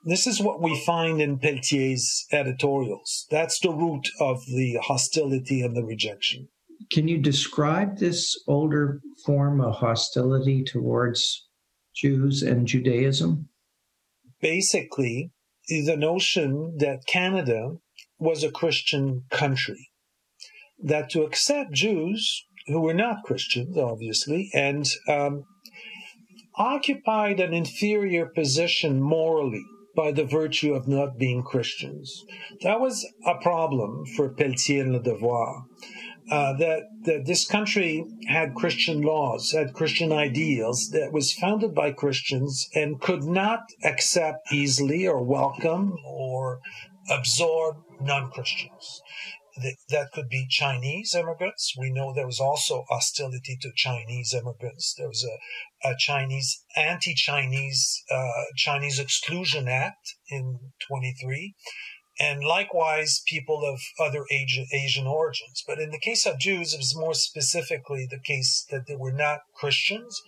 This 0.04 0.26
is 0.26 0.38
what 0.38 0.60
we 0.60 0.78
find 0.84 1.22
in 1.22 1.38
Pelletier's 1.38 2.26
editorials. 2.30 3.26
That's 3.30 3.58
the 3.60 3.72
root 3.72 4.06
of 4.20 4.44
the 4.44 4.76
hostility 4.82 5.62
and 5.62 5.74
the 5.74 5.82
rejection. 5.82 6.48
Can 6.92 7.08
you 7.08 7.16
describe 7.16 7.96
this 7.96 8.38
older 8.46 9.00
form 9.24 9.62
of 9.62 9.76
hostility 9.76 10.62
towards 10.62 11.48
Jews 11.96 12.42
and 12.42 12.66
Judaism? 12.66 13.48
Basically, 14.42 15.32
the 15.68 15.96
notion 15.96 16.76
that 16.78 17.06
Canada 17.06 17.76
was 18.18 18.42
a 18.42 18.50
Christian 18.50 19.24
country, 19.30 19.90
that 20.82 21.10
to 21.10 21.22
accept 21.22 21.72
Jews 21.72 22.44
who 22.66 22.80
were 22.80 22.94
not 22.94 23.22
Christians, 23.24 23.76
obviously, 23.76 24.50
and 24.54 24.86
um, 25.08 25.44
occupied 26.56 27.40
an 27.40 27.54
inferior 27.54 28.26
position 28.26 29.00
morally 29.00 29.64
by 29.96 30.12
the 30.12 30.24
virtue 30.24 30.74
of 30.74 30.86
not 30.86 31.18
being 31.18 31.42
Christians. 31.42 32.24
That 32.62 32.80
was 32.80 33.06
a 33.26 33.34
problem 33.36 34.04
for 34.16 34.28
Pelletier 34.28 34.82
and 34.82 34.92
Le 34.92 35.02
Devoir. 35.02 35.64
Uh, 36.30 36.52
that, 36.58 36.82
that 37.04 37.24
this 37.24 37.46
country 37.46 38.04
had 38.26 38.54
Christian 38.54 39.00
laws, 39.00 39.52
had 39.52 39.72
Christian 39.72 40.12
ideals, 40.12 40.90
that 40.90 41.12
was 41.12 41.32
founded 41.32 41.74
by 41.74 41.90
Christians 41.92 42.68
and 42.74 43.00
could 43.00 43.22
not 43.22 43.60
accept 43.82 44.52
easily 44.52 45.06
or 45.06 45.22
welcome 45.22 45.96
or 46.04 46.60
absorb 47.10 47.76
non 48.00 48.30
Christians 48.30 49.00
that 49.88 50.12
could 50.12 50.28
be 50.28 50.46
Chinese 50.48 51.14
immigrants. 51.14 51.74
We 51.78 51.90
know 51.90 52.12
there 52.12 52.26
was 52.26 52.40
also 52.40 52.84
hostility 52.88 53.56
to 53.60 53.70
Chinese 53.74 54.34
immigrants. 54.34 54.94
There 54.96 55.08
was 55.08 55.24
a, 55.24 55.88
a 55.88 55.94
Chinese 55.98 56.64
anti-Chinese 56.76 58.02
uh, 58.10 58.44
Chinese 58.56 58.98
Exclusion 58.98 59.68
Act 59.68 60.14
in 60.30 60.58
23, 60.88 61.54
and 62.18 62.44
likewise 62.44 63.22
people 63.26 63.62
of 63.64 63.80
other 63.98 64.24
Asian, 64.30 64.66
Asian 64.72 65.06
origins. 65.06 65.62
But 65.66 65.78
in 65.78 65.90
the 65.90 66.00
case 66.00 66.26
of 66.26 66.38
Jews, 66.38 66.74
it 66.74 66.78
was 66.78 66.96
more 66.96 67.14
specifically 67.14 68.06
the 68.10 68.20
case 68.20 68.66
that 68.70 68.86
they 68.86 68.96
were 68.96 69.12
not 69.12 69.40
Christians 69.54 70.20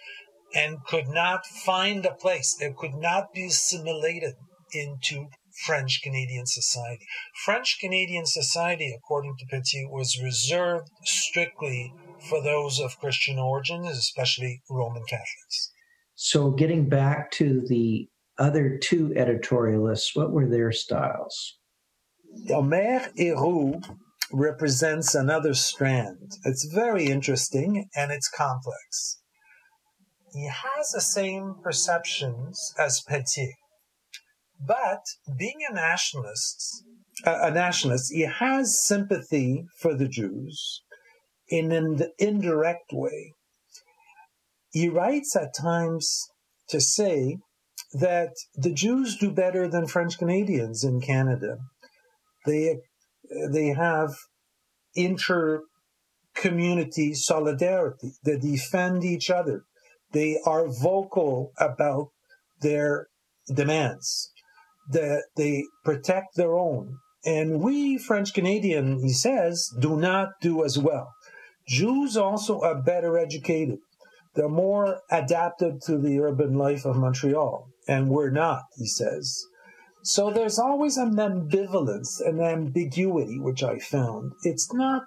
and 0.54 0.84
could 0.84 1.08
not 1.08 1.46
find 1.46 2.06
a 2.06 2.14
place. 2.14 2.54
They 2.58 2.72
could 2.76 2.94
not 2.94 3.32
be 3.32 3.46
assimilated 3.46 4.34
into 4.72 5.26
French 5.66 6.00
Canadian 6.02 6.46
society. 6.46 7.06
French 7.44 7.78
Canadian 7.80 8.26
society, 8.26 8.94
according 8.96 9.36
to 9.38 9.46
Pelletier, 9.46 9.88
was 9.88 10.20
reserved 10.22 10.88
strictly 11.04 11.92
for 12.28 12.42
those 12.42 12.78
of 12.80 12.98
Christian 12.98 13.38
origins, 13.38 13.88
especially 13.90 14.62
Roman 14.70 15.02
Catholics. 15.08 15.72
So, 16.14 16.50
getting 16.50 16.88
back 16.88 17.30
to 17.32 17.62
the 17.66 18.08
other 18.38 18.78
two 18.78 19.08
editorialists, 19.16 20.14
what 20.14 20.32
were 20.32 20.48
their 20.48 20.72
styles? 20.72 21.58
Omer 22.50 23.10
Héroux 23.18 23.82
represents 24.32 25.14
another 25.14 25.54
strand. 25.54 26.32
It's 26.44 26.64
very 26.64 27.06
interesting 27.06 27.88
and 27.96 28.12
it's 28.12 28.28
complex. 28.28 29.20
He 30.32 30.46
has 30.46 30.90
the 30.90 31.00
same 31.00 31.56
perceptions 31.62 32.72
as 32.78 33.02
Pelletier. 33.06 33.54
But 34.64 35.02
being 35.38 35.60
a 35.68 35.74
nationalist, 35.74 36.84
a 37.24 37.50
nationalist, 37.50 38.12
he 38.12 38.22
has 38.22 38.84
sympathy 38.84 39.64
for 39.80 39.94
the 39.94 40.08
Jews 40.08 40.82
in 41.48 41.72
an 41.72 42.00
indirect 42.18 42.92
way. 42.92 43.34
He 44.70 44.88
writes 44.88 45.34
at 45.34 45.54
times 45.54 46.28
to 46.68 46.80
say 46.80 47.38
that 47.92 48.34
the 48.54 48.72
Jews 48.72 49.16
do 49.16 49.32
better 49.32 49.66
than 49.66 49.86
French 49.86 50.16
Canadians 50.18 50.84
in 50.84 51.00
Canada. 51.00 51.58
They 52.46 52.78
they 53.52 53.68
have 53.68 54.10
inter 54.94 55.62
community 56.34 57.14
solidarity. 57.14 58.12
They 58.24 58.38
defend 58.38 59.04
each 59.04 59.30
other. 59.30 59.64
They 60.12 60.38
are 60.46 60.66
vocal 60.68 61.52
about 61.58 62.08
their 62.60 63.08
demands. 63.54 64.32
That 64.90 65.24
they 65.36 65.64
protect 65.84 66.34
their 66.36 66.56
own. 66.56 66.96
And 67.24 67.60
we 67.60 67.98
French 67.98 68.32
Canadian, 68.32 69.00
he 69.00 69.12
says, 69.12 69.68
do 69.78 69.96
not 69.96 70.30
do 70.40 70.64
as 70.64 70.78
well. 70.78 71.12
Jews 71.68 72.16
also 72.16 72.60
are 72.60 72.82
better 72.82 73.18
educated. 73.18 73.78
They're 74.34 74.48
more 74.48 75.00
adapted 75.10 75.82
to 75.86 75.98
the 75.98 76.18
urban 76.20 76.56
life 76.56 76.84
of 76.84 76.96
Montreal, 76.96 77.68
and 77.86 78.08
we're 78.08 78.30
not, 78.30 78.62
he 78.76 78.86
says. 78.86 79.44
So 80.10 80.28
there's 80.28 80.58
always 80.58 80.96
an 80.96 81.14
ambivalence, 81.14 82.20
an 82.26 82.40
ambiguity, 82.40 83.38
which 83.38 83.62
I 83.62 83.78
found. 83.78 84.32
It's 84.42 84.74
not 84.74 85.04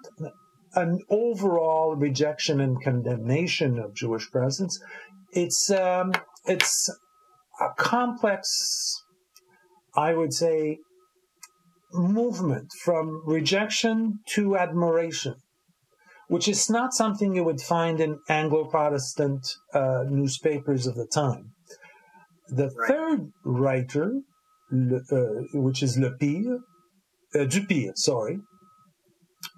an 0.74 1.00
overall 1.10 1.94
rejection 1.94 2.58
and 2.58 2.82
condemnation 2.82 3.78
of 3.78 3.94
Jewish 3.94 4.30
presence. 4.30 4.80
It's 5.32 5.70
um, 5.70 6.12
it's 6.46 6.88
a 7.60 7.68
complex, 7.76 9.04
I 9.94 10.14
would 10.14 10.32
say, 10.32 10.78
movement 11.92 12.68
from 12.82 13.20
rejection 13.26 14.20
to 14.36 14.56
admiration, 14.56 15.34
which 16.28 16.48
is 16.48 16.70
not 16.70 16.94
something 16.94 17.34
you 17.34 17.44
would 17.44 17.60
find 17.60 18.00
in 18.00 18.20
Anglo 18.30 18.64
Protestant 18.70 19.46
uh, 19.74 20.04
newspapers 20.08 20.86
of 20.86 20.94
the 20.94 21.06
time. 21.06 21.50
The 22.48 22.70
right. 22.70 22.88
third 22.88 23.32
writer, 23.44 24.22
uh, 24.72 25.16
which 25.52 25.82
is 25.82 25.98
le 25.98 26.10
pire, 26.18 26.58
uh, 27.34 27.46
Dupire, 27.46 27.92
sorry, 27.96 28.38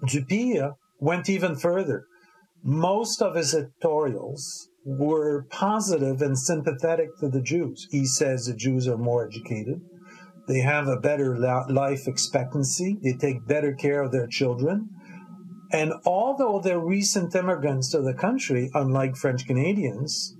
Du 0.05 0.25
pire 0.25 0.73
went 0.99 1.29
even 1.29 1.55
further. 1.55 2.05
Most 2.63 3.21
of 3.21 3.35
his 3.35 3.53
editorials 3.55 4.69
were 4.85 5.45
positive 5.49 6.21
and 6.21 6.37
sympathetic 6.37 7.09
to 7.19 7.29
the 7.29 7.41
Jews. 7.41 7.87
He 7.91 8.05
says 8.05 8.45
the 8.45 8.53
Jews 8.53 8.87
are 8.87 8.97
more 8.97 9.27
educated. 9.27 9.81
They 10.47 10.59
have 10.59 10.87
a 10.87 10.99
better 10.99 11.37
life 11.37 12.07
expectancy. 12.07 12.97
They 13.03 13.13
take 13.13 13.47
better 13.47 13.73
care 13.73 14.01
of 14.01 14.11
their 14.11 14.27
children. 14.27 14.89
And 15.71 15.93
although 16.05 16.61
they're 16.61 16.79
recent 16.79 17.35
immigrants 17.35 17.91
to 17.91 18.01
the 18.01 18.13
country, 18.13 18.69
unlike 18.73 19.17
French 19.17 19.45
Canadians, 19.45 20.35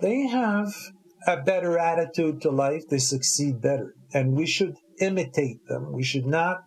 they 0.00 0.26
have 0.26 0.74
a 1.26 1.42
better 1.42 1.78
attitude 1.78 2.40
to 2.42 2.50
life. 2.50 2.82
They 2.88 2.98
succeed 2.98 3.60
better. 3.60 3.94
And 4.12 4.34
we 4.34 4.46
should 4.46 4.74
imitate 5.00 5.66
them. 5.68 5.92
We 5.92 6.02
should 6.04 6.26
not 6.26 6.58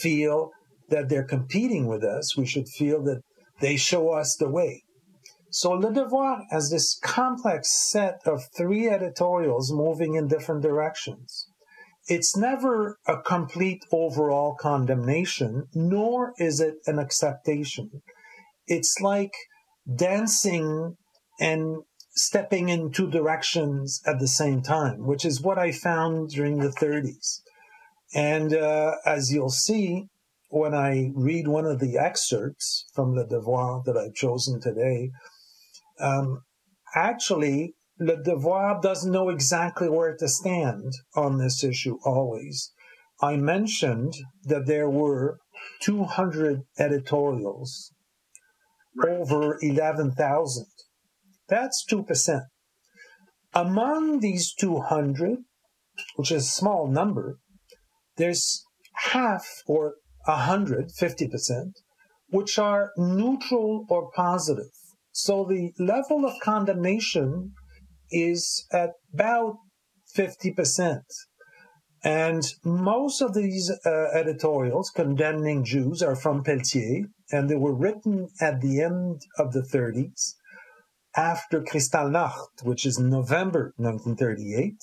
feel 0.00 0.50
that 0.88 1.08
they're 1.08 1.24
competing 1.24 1.86
with 1.86 2.04
us. 2.04 2.36
We 2.36 2.46
should 2.46 2.68
feel 2.68 3.02
that 3.04 3.20
they 3.60 3.76
show 3.76 4.10
us 4.10 4.36
the 4.38 4.48
way. 4.48 4.82
So 5.50 5.72
Le 5.72 5.92
Devoir 5.92 6.44
has 6.50 6.70
this 6.70 6.98
complex 7.02 7.90
set 7.90 8.20
of 8.24 8.44
three 8.56 8.88
editorials 8.88 9.72
moving 9.72 10.14
in 10.14 10.28
different 10.28 10.62
directions. 10.62 11.46
It's 12.06 12.36
never 12.36 12.98
a 13.06 13.20
complete 13.20 13.82
overall 13.92 14.54
condemnation, 14.58 15.64
nor 15.74 16.32
is 16.38 16.60
it 16.60 16.74
an 16.86 16.98
acceptation. 16.98 17.90
It's 18.66 19.00
like 19.00 19.32
dancing 19.96 20.96
and 21.40 21.82
stepping 22.12 22.68
in 22.68 22.90
two 22.90 23.10
directions 23.10 24.00
at 24.06 24.18
the 24.18 24.28
same 24.28 24.62
time, 24.62 25.06
which 25.06 25.24
is 25.24 25.40
what 25.40 25.58
I 25.58 25.72
found 25.72 26.30
during 26.30 26.58
the 26.58 26.68
30s. 26.68 27.40
And 28.14 28.54
uh, 28.54 28.96
as 29.06 29.32
you'll 29.32 29.50
see, 29.50 30.06
when 30.48 30.74
I 30.74 31.12
read 31.14 31.46
one 31.46 31.64
of 31.64 31.78
the 31.78 31.96
excerpts 31.96 32.86
from 32.92 33.14
Le 33.14 33.26
Devoir 33.26 33.82
that 33.86 33.96
I've 33.96 34.14
chosen 34.14 34.60
today, 34.60 35.10
um, 36.00 36.42
actually, 36.94 37.74
Le 38.00 38.20
Devoir 38.22 38.80
doesn't 38.80 39.12
know 39.12 39.28
exactly 39.28 39.88
where 39.88 40.16
to 40.16 40.28
stand 40.28 40.92
on 41.14 41.38
this 41.38 41.62
issue 41.62 41.98
always. 42.04 42.72
I 43.22 43.36
mentioned 43.36 44.14
that 44.44 44.66
there 44.66 44.88
were 44.88 45.38
200 45.82 46.62
editorials, 46.78 47.92
right. 48.96 49.10
over 49.12 49.58
11,000. 49.60 50.66
That's 51.50 51.84
2%. 51.90 52.42
Among 53.52 54.20
these 54.20 54.54
200, 54.54 55.38
which 56.14 56.30
is 56.30 56.44
a 56.44 56.50
small 56.50 56.86
number, 56.86 57.38
there's 58.16 58.64
half 59.10 59.44
or 59.66 59.94
100, 60.26 60.90
50%, 60.98 61.72
which 62.28 62.56
are 62.56 62.92
neutral 62.96 63.84
or 63.88 64.12
positive. 64.12 64.70
So 65.10 65.44
the 65.44 65.72
level 65.80 66.24
of 66.24 66.40
condemnation 66.40 67.52
is 68.12 68.64
at 68.72 68.90
about 69.12 69.56
50%. 70.16 71.00
And 72.04 72.44
most 72.64 73.20
of 73.20 73.34
these 73.34 73.70
uh, 73.84 73.90
editorials 74.14 74.90
condemning 74.94 75.64
Jews 75.64 76.00
are 76.00 76.16
from 76.16 76.44
Pelletier, 76.44 77.06
and 77.32 77.50
they 77.50 77.56
were 77.56 77.74
written 77.74 78.28
at 78.40 78.60
the 78.60 78.80
end 78.80 79.20
of 79.36 79.52
the 79.52 79.62
30s 79.62 80.34
after 81.16 81.60
Kristallnacht, 81.62 82.62
which 82.62 82.86
is 82.86 82.98
November 82.98 83.72
1938, 83.76 84.76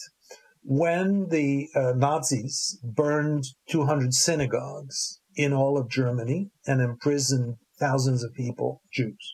when 0.63 1.27
the 1.29 1.69
uh, 1.75 1.93
Nazis 1.95 2.77
burned 2.83 3.45
200 3.69 4.13
synagogues 4.13 5.21
in 5.35 5.53
all 5.53 5.77
of 5.77 5.89
Germany 5.89 6.49
and 6.65 6.81
imprisoned 6.81 7.55
thousands 7.79 8.23
of 8.23 8.33
people, 8.33 8.81
Jews. 8.91 9.33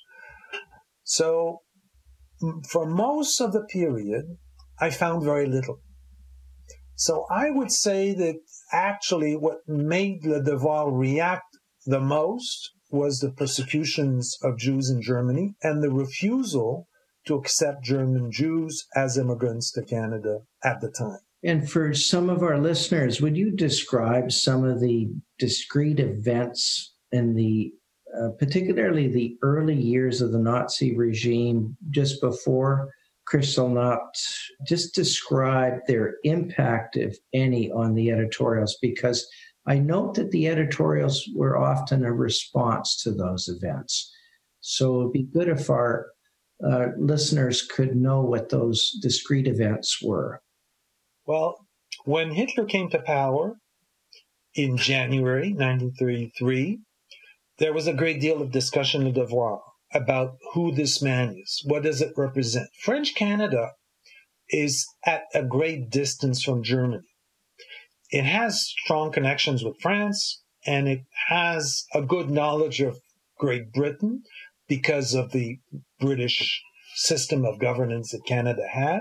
So, 1.03 1.61
for 2.69 2.85
most 2.85 3.39
of 3.39 3.53
the 3.53 3.63
period, 3.63 4.37
I 4.79 4.89
found 4.89 5.23
very 5.23 5.47
little. 5.47 5.79
So, 6.95 7.25
I 7.31 7.49
would 7.49 7.71
say 7.71 8.13
that 8.13 8.35
actually 8.71 9.35
what 9.35 9.59
made 9.67 10.25
Le 10.25 10.43
Devoir 10.43 10.91
react 10.91 11.57
the 11.85 11.99
most 11.99 12.71
was 12.93 13.19
the 13.19 13.31
persecutions 13.31 14.37
of 14.43 14.57
Jews 14.57 14.89
in 14.89 15.01
Germany 15.01 15.55
and 15.63 15.83
the 15.83 15.89
refusal 15.89 16.87
to 17.25 17.35
accept 17.35 17.83
German 17.83 18.31
Jews 18.31 18.85
as 18.95 19.17
immigrants 19.17 19.71
to 19.73 19.83
Canada 19.83 20.39
at 20.63 20.79
the 20.81 20.89
time. 20.89 21.19
And 21.43 21.69
for 21.69 21.93
some 21.93 22.29
of 22.29 22.41
our 22.41 22.57
listeners, 22.57 23.19
would 23.19 23.35
you 23.35 23.51
describe 23.51 24.31
some 24.31 24.63
of 24.63 24.79
the 24.79 25.09
discrete 25.39 25.99
events 25.99 26.93
in 27.11 27.35
the, 27.35 27.73
uh, 28.17 28.29
particularly 28.39 29.07
the 29.07 29.37
early 29.41 29.75
years 29.75 30.21
of 30.21 30.31
the 30.31 30.39
Nazi 30.39 30.95
regime, 30.95 31.75
just 31.89 32.21
before 32.21 32.91
Kristallnacht? 33.27 34.13
Just 34.65 34.95
describe 34.95 35.79
their 35.85 36.15
impact, 36.23 36.95
if 36.95 37.17
any, 37.33 37.71
on 37.71 37.93
the 37.93 38.09
editorials, 38.11 38.77
because 38.81 39.27
I 39.65 39.79
note 39.79 40.15
that 40.15 40.31
the 40.31 40.47
editorials 40.47 41.27
were 41.35 41.57
often 41.57 42.03
a 42.03 42.13
response 42.13 43.01
to 43.03 43.11
those 43.11 43.47
events. 43.47 44.11
So 44.59 44.99
it'd 45.01 45.13
be 45.13 45.23
good 45.23 45.47
if 45.47 45.69
our 45.69 46.07
uh, 46.65 46.87
listeners 46.97 47.61
could 47.61 47.95
know 47.95 48.21
what 48.21 48.49
those 48.49 48.91
discrete 49.01 49.47
events 49.47 50.01
were. 50.01 50.41
Well, 51.25 51.65
when 52.05 52.31
Hitler 52.31 52.65
came 52.65 52.89
to 52.89 52.99
power 52.99 53.55
in 54.55 54.77
January 54.77 55.53
1933, 55.53 56.79
there 57.59 57.73
was 57.73 57.87
a 57.87 57.93
great 57.93 58.19
deal 58.19 58.41
of 58.41 58.51
discussion 58.51 59.05
in 59.07 59.13
devoir 59.13 59.61
about 59.93 60.37
who 60.53 60.73
this 60.73 61.01
man 61.01 61.35
is. 61.37 61.61
What 61.65 61.83
does 61.83 62.01
it 62.01 62.13
represent? 62.17 62.67
French 62.81 63.15
Canada 63.15 63.71
is 64.49 64.85
at 65.05 65.23
a 65.33 65.43
great 65.43 65.89
distance 65.89 66.43
from 66.43 66.63
Germany. 66.63 67.03
It 68.13 68.25
has 68.25 68.67
strong 68.83 69.11
connections 69.11 69.63
with 69.63 69.81
France 69.81 70.43
and 70.67 70.87
it 70.87 71.01
has 71.29 71.83
a 71.95 72.03
good 72.03 72.29
knowledge 72.29 72.79
of 72.79 72.99
Great 73.39 73.71
Britain 73.73 74.21
because 74.67 75.15
of 75.15 75.31
the 75.31 75.57
British 75.99 76.61
system 76.93 77.43
of 77.43 77.57
governance 77.57 78.11
that 78.11 78.21
Canada 78.27 78.67
had. 78.71 78.99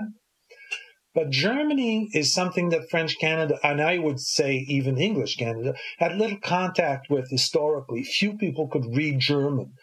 But 1.13 1.29
Germany 1.29 2.09
is 2.13 2.33
something 2.33 2.69
that 2.69 2.89
French 2.89 3.19
Canada, 3.19 3.59
and 3.63 3.79
I 3.79 3.99
would 3.99 4.19
say 4.19 4.65
even 4.67 4.97
English 4.97 5.35
Canada, 5.35 5.75
had 5.99 6.15
little 6.15 6.39
contact 6.39 7.07
with 7.07 7.29
historically. 7.29 8.03
Few 8.03 8.35
people 8.35 8.67
could 8.67 8.95
read 8.95 9.19
German. 9.19 9.73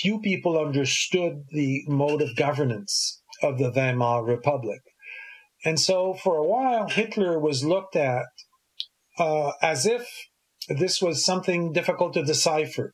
Few 0.00 0.18
people 0.18 0.58
understood 0.58 1.44
the 1.50 1.82
mode 1.88 2.22
of 2.22 2.36
governance 2.36 3.20
of 3.42 3.58
the 3.58 3.70
Weimar 3.70 4.24
Republic. 4.24 4.80
And 5.62 5.78
so 5.78 6.14
for 6.14 6.38
a 6.38 6.46
while, 6.46 6.88
Hitler 6.88 7.38
was 7.38 7.66
looked 7.66 7.94
at 7.94 8.24
uh, 9.18 9.52
as 9.62 9.86
if 9.86 10.08
this 10.68 11.00
was 11.00 11.24
something 11.24 11.72
difficult 11.72 12.14
to 12.14 12.22
decipher. 12.24 12.92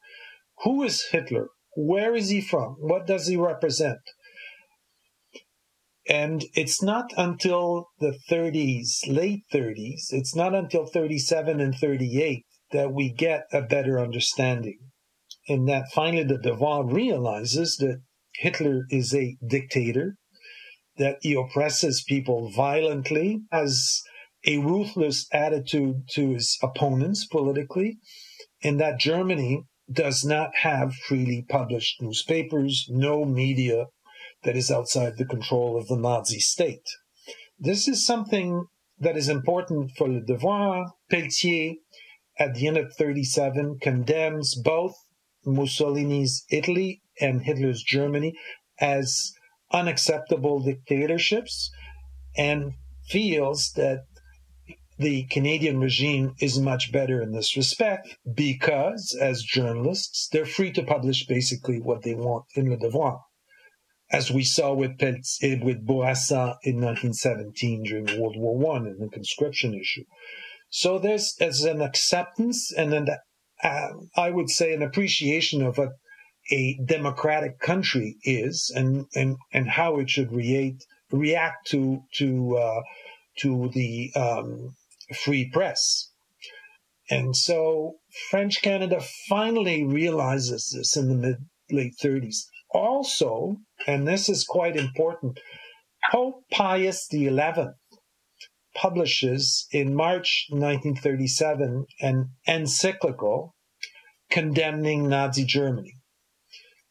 Who 0.62 0.82
is 0.82 1.06
Hitler? 1.10 1.48
Where 1.76 2.14
is 2.14 2.28
he 2.30 2.40
from? 2.40 2.76
What 2.78 3.06
does 3.06 3.26
he 3.26 3.36
represent? 3.36 3.98
And 6.08 6.44
it's 6.54 6.82
not 6.82 7.12
until 7.16 7.88
the 7.98 8.18
30s, 8.30 9.08
late 9.08 9.42
30s, 9.52 10.12
it's 10.12 10.36
not 10.36 10.54
until 10.54 10.86
37 10.86 11.60
and 11.60 11.74
38 11.74 12.44
that 12.72 12.92
we 12.92 13.10
get 13.10 13.44
a 13.52 13.62
better 13.62 13.98
understanding. 13.98 14.78
in 15.46 15.66
that 15.66 15.90
finally 15.92 16.24
the 16.24 16.38
Devoir 16.38 16.84
realizes 16.84 17.76
that 17.76 18.00
Hitler 18.34 18.86
is 18.90 19.14
a 19.14 19.36
dictator, 19.46 20.16
that 20.96 21.18
he 21.20 21.34
oppresses 21.34 22.04
people 22.06 22.50
violently, 22.50 23.40
has 23.52 24.00
a 24.46 24.58
ruthless 24.58 25.26
attitude 25.32 26.08
to 26.10 26.34
his 26.34 26.58
opponents 26.62 27.26
politically, 27.26 27.98
and 28.62 28.78
that 28.80 28.98
Germany 28.98 29.64
does 29.90 30.24
not 30.24 30.50
have 30.56 30.94
freely 30.94 31.44
published 31.48 32.00
newspapers, 32.00 32.86
no 32.88 33.24
media 33.24 33.86
that 34.42 34.56
is 34.56 34.70
outside 34.70 35.16
the 35.16 35.24
control 35.24 35.76
of 35.76 35.88
the 35.88 35.96
Nazi 35.96 36.38
state. 36.38 36.86
This 37.58 37.88
is 37.88 38.06
something 38.06 38.66
that 38.98 39.16
is 39.16 39.28
important 39.28 39.92
for 39.96 40.08
Le 40.08 40.20
Devoir. 40.20 40.92
Pelletier, 41.10 41.74
at 42.38 42.54
the 42.54 42.66
end 42.66 42.76
of 42.76 42.94
37, 42.94 43.78
condemns 43.80 44.54
both 44.54 44.94
Mussolini's 45.44 46.44
Italy 46.50 47.02
and 47.20 47.42
Hitler's 47.42 47.82
Germany 47.82 48.34
as 48.80 49.32
unacceptable 49.72 50.60
dictatorships 50.60 51.70
and 52.36 52.72
feels 53.08 53.72
that 53.76 54.04
the 54.98 55.24
Canadian 55.24 55.80
regime 55.80 56.34
is 56.38 56.60
much 56.60 56.92
better 56.92 57.20
in 57.20 57.32
this 57.32 57.56
respect 57.56 58.16
because, 58.32 59.16
as 59.20 59.42
journalists, 59.42 60.28
they're 60.30 60.46
free 60.46 60.72
to 60.72 60.84
publish 60.84 61.26
basically 61.26 61.80
what 61.80 62.02
they 62.02 62.14
want 62.14 62.44
in 62.54 62.70
Le 62.70 62.76
Devoir, 62.76 63.20
as 64.12 64.30
we 64.30 64.44
saw 64.44 64.72
with 64.72 64.98
Pelletier, 64.98 65.58
with 65.64 65.84
Bourassa 65.84 66.56
in 66.62 66.80
1917 66.80 67.82
during 67.82 68.20
World 68.20 68.36
War 68.38 68.56
One 68.56 68.86
and 68.86 69.00
the 69.00 69.08
conscription 69.08 69.74
issue. 69.74 70.04
So 70.70 70.98
there's, 70.98 71.34
there's 71.40 71.64
an 71.64 71.82
acceptance 71.82 72.72
and 72.72 72.94
an, 72.94 73.08
uh, 73.62 73.88
I 74.16 74.30
would 74.30 74.50
say, 74.50 74.74
an 74.74 74.82
appreciation 74.82 75.62
of 75.62 75.76
what 75.76 75.90
a 76.52 76.78
democratic 76.84 77.58
country 77.58 78.16
is 78.22 78.72
and, 78.74 79.06
and, 79.14 79.36
and 79.52 79.70
how 79.70 79.98
it 79.98 80.10
should 80.10 80.32
react, 80.32 80.84
react 81.10 81.66
to, 81.68 82.02
to, 82.16 82.56
uh, 82.56 82.82
to 83.38 83.70
the 83.72 84.12
um, 84.14 84.74
free 85.12 85.50
press. 85.50 86.10
And 87.10 87.36
so 87.36 87.96
French 88.30 88.62
Canada 88.62 89.00
finally 89.28 89.84
realizes 89.84 90.72
this 90.74 90.96
in 90.96 91.08
the 91.08 91.14
mid 91.14 91.36
late 91.70 91.94
30s. 92.02 92.46
Also, 92.70 93.56
and 93.86 94.06
this 94.06 94.28
is 94.28 94.44
quite 94.44 94.76
important, 94.76 95.38
Pope 96.10 96.44
Pius 96.50 97.08
XI 97.10 97.38
publishes 98.74 99.66
in 99.70 99.94
March 99.94 100.46
1937 100.50 101.86
an 102.00 102.30
encyclical 102.46 103.54
condemning 104.30 105.08
Nazi 105.08 105.44
Germany. 105.44 105.94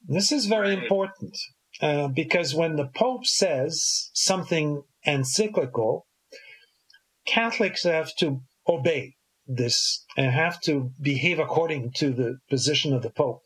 This 0.08 0.32
is 0.32 0.45
very 0.45 0.73
important 0.73 1.38
uh, 1.82 2.08
because 2.08 2.56
when 2.56 2.76
the 2.76 2.88
Pope 2.95 3.26
says 3.26 4.10
something 4.13 4.84
encyclical, 5.06 6.06
Catholics 7.26 7.84
have 7.84 8.16
to 8.18 8.42
obey 8.68 9.16
this 9.46 10.06
and 10.16 10.32
have 10.32 10.60
to 10.62 10.92
behave 11.02 11.40
according 11.40 11.92
to 11.98 12.12
the 12.12 12.38
position 12.50 12.94
of 12.94 13.02
the 13.02 13.10
Pope. 13.10 13.42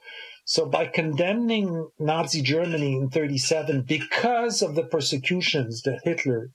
So 0.45 0.65
by 0.65 0.85
condemning 0.87 1.89
Nazi 1.99 2.41
Germany 2.41 2.93
in 2.93 3.09
37 3.09 3.83
because 3.83 4.61
of 4.61 4.75
the 4.75 4.83
persecutions 4.85 5.81
that 5.81 6.01
Hitler 6.03 6.51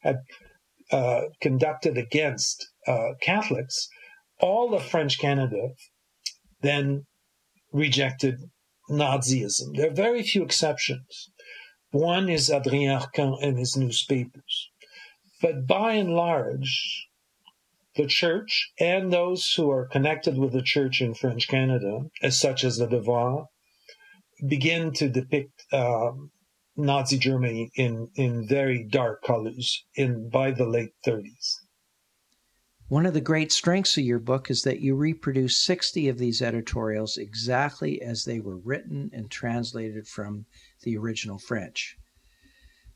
had 0.00 0.16
uh, 0.90 1.22
conducted 1.40 1.96
against 1.96 2.66
uh, 2.86 3.10
Catholics, 3.20 3.88
all 4.40 4.74
of 4.74 4.82
French 4.82 5.18
Canada 5.18 5.68
then 6.62 7.04
rejected 7.72 8.36
Nazism. 8.90 9.76
There 9.76 9.90
are 9.90 9.94
very 9.94 10.22
few 10.22 10.42
exceptions. 10.42 11.30
One 11.90 12.28
is 12.28 12.50
Adrien 12.50 12.98
Arcand 12.98 13.38
and 13.42 13.58
his 13.58 13.76
newspapers. 13.76 14.70
But 15.40 15.66
by 15.66 15.92
and 15.94 16.14
large, 16.14 17.08
the 17.94 18.06
church 18.06 18.72
and 18.78 19.12
those 19.12 19.52
who 19.52 19.70
are 19.70 19.86
connected 19.86 20.36
with 20.36 20.52
the 20.52 20.62
church 20.62 21.00
in 21.00 21.14
French 21.14 21.48
Canada, 21.48 22.10
as 22.22 22.40
such 22.40 22.64
as 22.64 22.76
the 22.76 22.86
Devoir, 22.86 23.46
begin 24.46 24.92
to 24.94 25.08
depict 25.08 25.64
um, 25.72 26.30
Nazi 26.76 27.18
Germany 27.18 27.70
in, 27.74 28.08
in 28.14 28.46
very 28.46 28.84
dark 28.84 29.22
colors 29.22 29.84
in 29.94 30.28
by 30.30 30.52
the 30.52 30.66
late 30.66 30.92
30s. 31.06 31.54
One 32.88 33.04
of 33.04 33.14
the 33.14 33.20
great 33.20 33.52
strengths 33.52 33.98
of 33.98 34.04
your 34.04 34.18
book 34.18 34.50
is 34.50 34.62
that 34.62 34.80
you 34.80 34.94
reproduce 34.94 35.62
60 35.62 36.08
of 36.08 36.18
these 36.18 36.40
editorials 36.40 37.18
exactly 37.18 38.00
as 38.00 38.24
they 38.24 38.40
were 38.40 38.56
written 38.56 39.10
and 39.12 39.30
translated 39.30 40.08
from 40.08 40.46
the 40.82 40.96
original 40.96 41.38
French. 41.38 41.96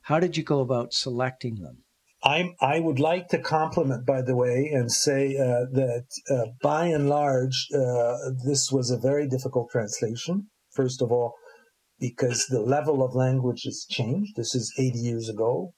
How 0.02 0.18
did 0.18 0.36
you 0.36 0.44
go 0.44 0.60
about 0.60 0.94
selecting 0.94 1.56
them? 1.56 1.84
I'm, 2.24 2.54
I 2.60 2.78
would 2.78 3.00
like 3.00 3.28
to 3.28 3.38
compliment, 3.38 4.06
by 4.06 4.22
the 4.22 4.36
way, 4.36 4.70
and 4.72 4.90
say 4.90 5.36
uh, 5.36 5.66
that 5.72 6.06
uh, 6.30 6.52
by 6.62 6.86
and 6.86 7.08
large, 7.08 7.66
uh, 7.74 8.16
this 8.44 8.70
was 8.70 8.90
a 8.90 8.98
very 8.98 9.26
difficult 9.28 9.70
translation. 9.70 10.48
First 10.70 11.02
of 11.02 11.10
all, 11.10 11.34
because 12.02 12.46
the 12.46 12.60
level 12.60 13.02
of 13.02 13.14
language 13.14 13.62
has 13.64 13.86
changed. 13.88 14.34
This 14.36 14.54
is 14.54 14.74
80 14.76 14.98
years 14.98 15.28
ago. 15.28 15.72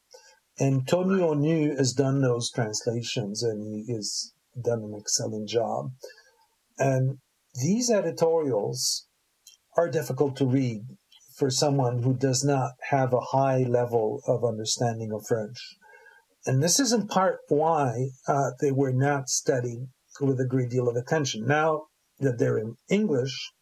And 0.59 0.87
Tonu 0.87 1.21
Onu 1.21 1.77
has 1.77 1.93
done 1.93 2.23
those 2.23 2.51
translations 2.51 3.43
and 3.43 3.67
he 3.67 3.93
has 3.93 4.33
done 4.59 4.85
an 4.85 4.95
excellent 4.99 5.49
job. 5.49 5.93
And 6.79 7.19
these 7.55 7.91
editorials 7.91 9.07
are 9.77 9.91
difficult 9.91 10.37
to 10.37 10.47
read 10.47 10.83
for 11.37 11.51
someone 11.51 12.03
who 12.03 12.15
does 12.17 12.43
not 12.43 12.73
have 12.91 13.13
a 13.13 13.21
high 13.21 13.65
level 13.65 14.23
of 14.27 14.45
understanding 14.45 15.13
of 15.13 15.27
French. 15.27 15.77
And 16.47 16.63
this 16.63 16.79
is 16.79 16.93
in 16.93 17.07
part 17.07 17.39
why 17.49 18.09
uh, 18.29 18.51
they 18.61 18.71
were 18.71 18.93
not 18.93 19.29
studied 19.29 19.89
with 20.21 20.41
a 20.41 20.47
great 20.47 20.71
deal 20.71 20.89
of 20.89 20.97
attention. 20.97 21.47
Now 21.47 21.85
that 22.19 22.39
they're 22.39 22.59
in 22.59 22.77
English, 22.89 23.53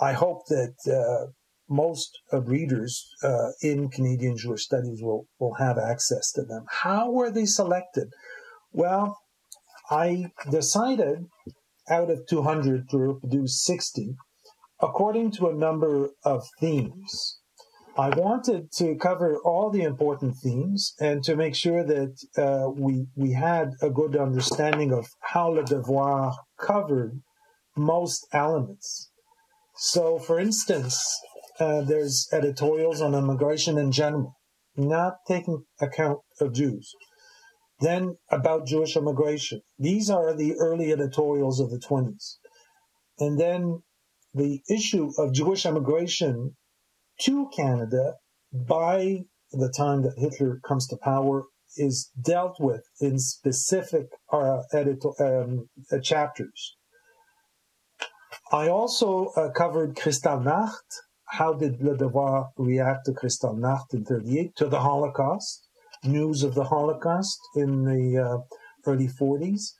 I 0.00 0.12
hope 0.12 0.46
that 0.48 0.74
uh, 0.86 1.30
most 1.68 2.10
uh, 2.32 2.42
readers 2.42 3.06
in 3.62 3.88
Canadian 3.90 4.36
Jewish 4.36 4.64
Studies 4.64 5.00
will, 5.02 5.26
will 5.38 5.54
have 5.54 5.78
access 5.78 6.32
to 6.32 6.42
them. 6.42 6.64
How 6.68 7.10
were 7.10 7.30
they 7.30 7.46
selected? 7.46 8.08
Well, 8.72 9.18
I 9.90 10.26
decided 10.50 11.26
out 11.88 12.10
of 12.10 12.26
200 12.28 12.88
to 12.90 12.98
reproduce 12.98 13.62
60 13.64 14.14
according 14.80 15.32
to 15.32 15.48
a 15.48 15.54
number 15.54 16.10
of 16.24 16.46
themes. 16.60 17.39
I 17.96 18.08
wanted 18.10 18.70
to 18.78 18.94
cover 18.96 19.38
all 19.44 19.70
the 19.70 19.82
important 19.82 20.36
themes 20.36 20.94
and 21.00 21.24
to 21.24 21.34
make 21.34 21.56
sure 21.56 21.84
that 21.84 22.16
uh, 22.38 22.70
we 22.70 23.06
we 23.16 23.32
had 23.32 23.72
a 23.82 23.90
good 23.90 24.16
understanding 24.16 24.92
of 24.92 25.08
how 25.20 25.48
Le 25.48 25.64
Devoir 25.64 26.34
covered 26.58 27.20
most 27.76 28.26
elements. 28.32 29.10
So, 29.76 30.18
for 30.18 30.38
instance, 30.38 31.02
uh, 31.58 31.82
there's 31.82 32.28
editorials 32.32 33.00
on 33.00 33.14
immigration 33.14 33.76
in 33.76 33.90
general, 33.92 34.36
not 34.76 35.18
taking 35.26 35.64
account 35.80 36.20
of 36.40 36.52
Jews. 36.52 36.94
Then 37.80 38.18
about 38.30 38.66
Jewish 38.66 38.96
immigration. 38.96 39.62
These 39.78 40.10
are 40.10 40.34
the 40.34 40.54
early 40.58 40.92
editorials 40.92 41.60
of 41.60 41.70
the 41.70 41.78
20s. 41.78 42.36
And 43.18 43.38
then 43.38 43.82
the 44.32 44.60
issue 44.68 45.10
of 45.18 45.32
Jewish 45.32 45.66
immigration 45.66 46.56
to 47.20 47.48
Canada 47.54 48.14
by 48.52 49.24
the 49.52 49.72
time 49.76 50.02
that 50.02 50.14
Hitler 50.16 50.60
comes 50.66 50.86
to 50.88 50.96
power 50.96 51.44
is 51.76 52.10
dealt 52.20 52.56
with 52.58 52.82
in 53.00 53.18
specific 53.18 54.06
uh, 54.32 54.62
editor, 54.72 55.10
um, 55.20 55.68
uh, 55.92 55.98
chapters. 55.98 56.76
I 58.52 58.68
also 58.68 59.26
uh, 59.36 59.50
covered 59.50 59.94
Kristallnacht. 59.96 60.86
How 61.26 61.52
did 61.52 61.80
Le 61.80 61.96
Devoir 61.96 62.48
react 62.56 63.06
to 63.06 63.12
Kristallnacht 63.12 63.94
in 63.94 64.04
38, 64.04 64.56
to 64.56 64.66
the 64.68 64.80
Holocaust, 64.80 65.68
news 66.04 66.42
of 66.42 66.54
the 66.54 66.64
Holocaust 66.64 67.38
in 67.54 67.84
the 67.84 68.18
uh, 68.18 68.38
early 68.86 69.06
40s? 69.08 69.74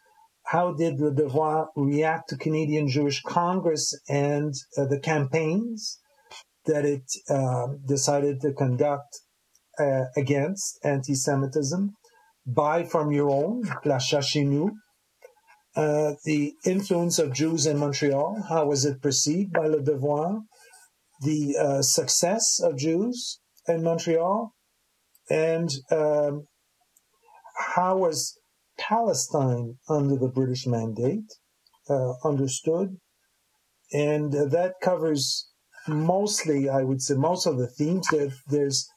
How 0.44 0.72
did 0.72 1.00
Le 1.00 1.12
Devoir 1.12 1.70
react 1.76 2.28
to 2.28 2.36
Canadian 2.36 2.88
Jewish 2.88 3.20
Congress 3.22 3.98
and 4.08 4.54
uh, 4.76 4.84
the 4.86 5.00
campaigns 5.00 5.99
that 6.70 6.84
it 6.84 7.02
uh, 7.28 7.66
decided 7.86 8.40
to 8.40 8.52
conduct 8.52 9.20
uh, 9.78 10.04
against 10.16 10.78
anti 10.84 11.14
Semitism. 11.14 11.94
Buy 12.46 12.84
from 12.84 13.10
your 13.12 13.30
own, 13.30 13.62
l'achat 13.84 14.22
chez 14.22 14.44
nous. 14.44 14.70
Uh, 15.76 16.14
the 16.24 16.52
influence 16.64 17.18
of 17.18 17.32
Jews 17.32 17.66
in 17.66 17.78
Montreal, 17.78 18.44
how 18.48 18.66
was 18.66 18.84
it 18.84 19.02
perceived 19.02 19.52
by 19.52 19.66
Le 19.66 19.82
Devoir? 19.82 20.40
The 21.22 21.56
uh, 21.56 21.82
success 21.82 22.60
of 22.62 22.76
Jews 22.76 23.40
in 23.68 23.82
Montreal, 23.82 24.52
and 25.28 25.68
um, 25.92 26.46
how 27.76 27.98
was 27.98 28.38
Palestine 28.78 29.76
under 29.88 30.16
the 30.16 30.28
British 30.28 30.66
mandate 30.66 31.30
uh, 31.88 32.12
understood? 32.24 32.96
And 33.92 34.34
uh, 34.34 34.46
that 34.46 34.74
covers 34.82 35.49
mostly, 35.88 36.68
I 36.68 36.82
would 36.82 37.02
say, 37.02 37.14
most 37.14 37.46
of 37.46 37.58
the 37.58 37.66
themes. 37.66 38.06
There, 38.10 38.30
there's 38.48 38.88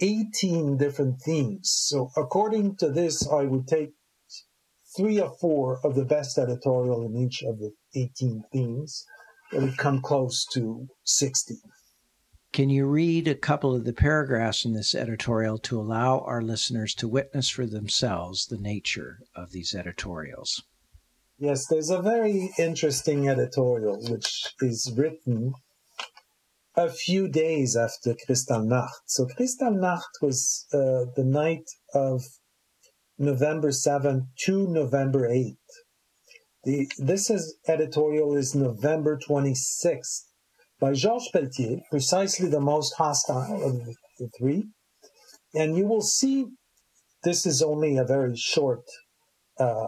18 0.00 0.76
different 0.76 1.20
themes. 1.22 1.70
So 1.70 2.10
according 2.16 2.76
to 2.76 2.90
this, 2.90 3.28
I 3.28 3.44
would 3.44 3.66
take 3.66 3.92
three 4.96 5.20
or 5.20 5.34
four 5.40 5.78
of 5.84 5.94
the 5.94 6.04
best 6.04 6.38
editorial 6.38 7.04
in 7.04 7.16
each 7.16 7.42
of 7.42 7.58
the 7.58 7.72
18 7.94 8.44
themes. 8.52 9.04
It 9.52 9.60
would 9.62 9.76
come 9.76 10.00
close 10.00 10.44
to 10.52 10.88
60. 11.04 11.56
Can 12.52 12.70
you 12.70 12.86
read 12.86 13.28
a 13.28 13.34
couple 13.34 13.74
of 13.74 13.84
the 13.84 13.92
paragraphs 13.92 14.64
in 14.64 14.72
this 14.72 14.94
editorial 14.94 15.58
to 15.58 15.78
allow 15.78 16.20
our 16.20 16.40
listeners 16.40 16.94
to 16.94 17.08
witness 17.08 17.50
for 17.50 17.66
themselves 17.66 18.46
the 18.46 18.56
nature 18.56 19.18
of 19.34 19.50
these 19.52 19.74
editorials? 19.74 20.62
Yes, 21.38 21.66
there's 21.66 21.90
a 21.90 22.00
very 22.00 22.50
interesting 22.58 23.28
editorial 23.28 24.00
which 24.08 24.54
is 24.62 24.90
written 24.96 25.52
a 26.76 26.90
few 26.90 27.26
days 27.26 27.74
after 27.74 28.14
Kristallnacht. 28.14 29.06
So 29.06 29.26
Kristallnacht 29.26 30.20
was 30.20 30.66
uh, 30.72 31.06
the 31.16 31.24
night 31.24 31.64
of 31.94 32.22
November 33.18 33.70
7th 33.70 34.26
to 34.44 34.68
November 34.68 35.28
8th. 35.28 35.56
The, 36.64 36.86
this 36.98 37.30
is 37.30 37.56
editorial 37.66 38.36
is 38.36 38.54
November 38.54 39.18
26th 39.18 40.24
by 40.78 40.92
Georges 40.92 41.30
Pelletier, 41.32 41.78
precisely 41.90 42.48
the 42.48 42.60
most 42.60 42.94
hostile 42.98 43.62
of 43.62 43.80
the 44.18 44.28
three. 44.36 44.64
And 45.54 45.76
you 45.76 45.86
will 45.86 46.02
see 46.02 46.46
this 47.22 47.46
is 47.46 47.62
only 47.62 47.96
a 47.96 48.04
very 48.04 48.36
short 48.36 48.82
uh, 49.58 49.86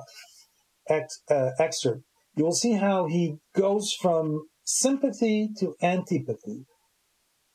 ex, 0.88 1.20
uh, 1.31 1.51
excerpt. 1.59 2.05
You 2.35 2.44
will 2.44 2.53
see 2.53 2.72
how 2.72 3.07
he 3.07 3.37
goes 3.55 3.92
from 3.92 4.48
sympathy 4.64 5.51
to 5.59 5.74
antipathy. 5.83 6.64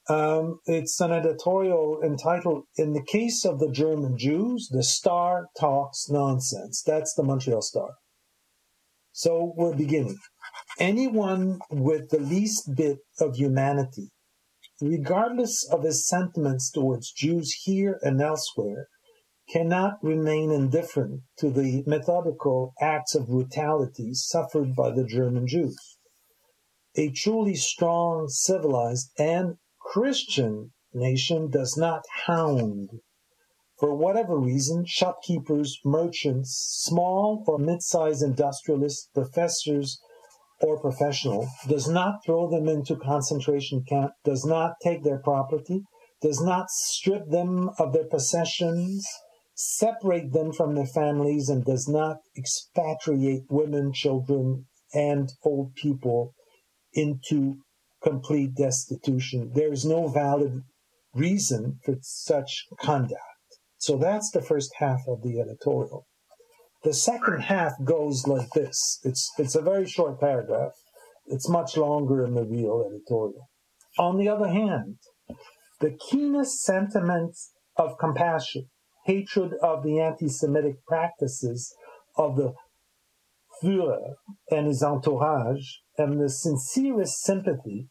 Um, 0.10 0.60
it's 0.66 1.00
an 1.00 1.14
editorial 1.14 2.02
entitled 2.04 2.66
In 2.76 2.92
the 2.92 3.04
Case 3.04 3.46
of 3.46 3.60
the 3.60 3.72
German 3.72 4.18
Jews, 4.18 4.68
the 4.70 4.84
Star 4.84 5.48
Talks 5.58 6.10
Nonsense. 6.10 6.84
That's 6.86 7.14
the 7.14 7.24
Montreal 7.24 7.62
Star. 7.62 7.92
So 9.14 9.54
we're 9.56 9.76
beginning. 9.76 10.18
Anyone 10.78 11.60
with 11.70 12.10
the 12.10 12.20
least 12.20 12.76
bit 12.76 12.98
of 13.22 13.38
humanity, 13.38 14.10
regardless 14.82 15.66
of 15.72 15.84
his 15.84 16.06
sentiments 16.06 16.70
towards 16.70 17.14
Jews 17.14 17.54
here 17.64 17.98
and 18.02 18.22
elsewhere, 18.22 18.88
cannot 19.50 20.04
remain 20.04 20.52
indifferent 20.52 21.22
to 21.38 21.50
the 21.50 21.84
methodical 21.88 22.74
acts 22.82 23.16
of 23.16 23.28
brutality 23.28 24.14
suffered 24.14 24.76
by 24.76 24.92
the 24.92 25.06
German 25.06 25.48
Jews. 25.48 25.98
A 26.96 27.10
truly 27.10 27.56
strong, 27.56 28.28
civilized, 28.28 29.12
and 29.18 29.56
Christian 29.86 30.72
nation 30.94 31.50
does 31.50 31.76
not 31.78 32.04
hound. 32.26 32.90
For 33.80 33.94
whatever 33.94 34.40
reason, 34.40 34.86
shopkeepers, 34.86 35.78
merchants, 35.84 36.82
small 36.84 37.44
or 37.48 37.58
mid-sized 37.58 38.24
industrialists, 38.24 39.10
professors, 39.14 40.00
or 40.62 40.80
professional, 40.80 41.48
does 41.68 41.90
not 41.90 42.24
throw 42.26 42.50
them 42.50 42.70
into 42.70 42.96
concentration 42.96 43.84
camp, 43.84 44.12
does 44.24 44.46
not 44.46 44.76
take 44.82 45.04
their 45.04 45.20
property, 45.20 45.84
does 46.22 46.40
not 46.40 46.70
strip 46.70 47.28
them 47.30 47.70
of 47.78 47.92
their 47.92 48.08
possessions, 48.08 49.06
separate 49.56 50.32
them 50.32 50.54
from 50.54 50.76
their 50.76 50.88
families, 50.88 51.50
and 51.50 51.66
does 51.66 51.88
not 51.88 52.18
expatriate 52.38 53.44
women, 53.50 53.92
children, 53.92 54.66
and 54.94 55.30
old 55.44 55.76
people 55.76 56.34
into 56.94 57.58
complete 58.04 58.56
destitution. 58.56 59.52
There 59.54 59.72
is 59.72 59.86
no 59.86 60.08
valid 60.08 60.64
reason 61.14 61.80
for 61.86 61.96
such 62.02 62.66
conduct. 62.80 63.22
So 63.78 63.98
that's 63.98 64.32
the 64.32 64.42
first 64.42 64.72
half 64.78 65.02
of 65.08 65.24
the 65.24 65.40
editorial. 65.40 66.08
The 66.84 66.94
second 66.94 67.42
half 67.42 67.74
goes 67.84 68.28
like 68.28 68.50
this. 68.52 69.00
It's 69.04 69.32
it's 69.38 69.56
a 69.56 69.62
very 69.62 69.88
short 69.88 70.20
paragraph. 70.20 70.74
It's 71.28 71.50
much 71.50 71.78
longer 71.78 72.26
in 72.26 72.34
the 72.34 72.44
real 72.44 72.84
editorial. 72.86 73.50
On 73.98 74.18
the 74.18 74.28
other 74.28 74.48
hand, 74.48 74.98
the 75.80 75.98
keenest 76.10 76.62
sentiments 76.62 77.54
of 77.78 77.98
compassion, 77.98 78.70
hatred 79.06 79.54
of 79.62 79.84
the 79.84 80.00
anti-Semitic 80.00 80.86
practices 80.86 81.74
of 82.18 82.36
the 82.36 82.54
Führer 83.62 84.16
and 84.50 84.68
his 84.68 84.84
entourage, 84.84 85.78
and 85.98 86.20
the 86.20 86.30
sincerest 86.30 87.22
sympathy 87.22 87.88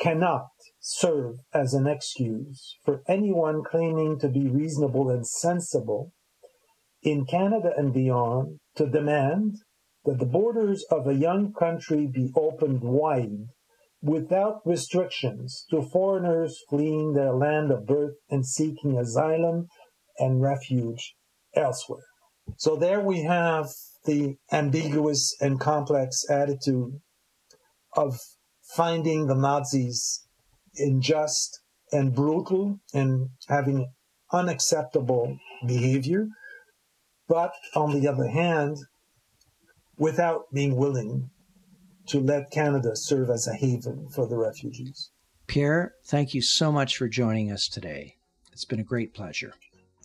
cannot 0.00 0.48
serve 0.80 1.36
as 1.52 1.74
an 1.74 1.86
excuse 1.86 2.76
for 2.84 3.02
anyone 3.06 3.62
claiming 3.62 4.18
to 4.18 4.28
be 4.28 4.48
reasonable 4.48 5.10
and 5.10 5.26
sensible 5.26 6.12
in 7.02 7.26
Canada 7.26 7.72
and 7.76 7.92
beyond 7.92 8.58
to 8.76 8.86
demand 8.86 9.56
that 10.04 10.18
the 10.18 10.26
borders 10.26 10.84
of 10.90 11.06
a 11.06 11.14
young 11.14 11.52
country 11.52 12.06
be 12.06 12.30
opened 12.34 12.80
wide 12.82 13.46
without 14.02 14.60
restrictions 14.64 15.66
to 15.70 15.82
foreigners 15.82 16.58
fleeing 16.70 17.12
their 17.12 17.34
land 17.34 17.70
of 17.70 17.86
birth 17.86 18.14
and 18.30 18.46
seeking 18.46 18.98
asylum 18.98 19.66
and 20.18 20.40
refuge 20.40 21.14
elsewhere. 21.54 22.06
So 22.56 22.76
there 22.76 23.00
we 23.00 23.22
have 23.24 23.66
the 24.06 24.36
ambiguous 24.50 25.36
and 25.40 25.60
complex 25.60 26.24
attitude 26.30 27.00
of 27.94 28.18
finding 28.74 29.26
the 29.26 29.34
Nazis 29.34 30.26
unjust 30.76 31.60
and 31.92 32.14
brutal 32.14 32.78
and 32.94 33.30
having 33.48 33.92
unacceptable 34.32 35.38
behavior, 35.66 36.28
but 37.28 37.52
on 37.74 37.98
the 37.98 38.08
other 38.08 38.28
hand, 38.28 38.78
without 39.96 40.44
being 40.52 40.76
willing 40.76 41.30
to 42.06 42.20
let 42.20 42.50
Canada 42.50 42.94
serve 42.94 43.28
as 43.30 43.46
a 43.46 43.54
haven 43.54 44.08
for 44.08 44.26
the 44.26 44.36
refugees. 44.36 45.10
Pierre, 45.46 45.94
thank 46.06 46.32
you 46.32 46.40
so 46.40 46.72
much 46.72 46.96
for 46.96 47.08
joining 47.08 47.50
us 47.50 47.68
today. 47.68 48.16
It's 48.52 48.64
been 48.64 48.80
a 48.80 48.84
great 48.84 49.14
pleasure. 49.14 49.54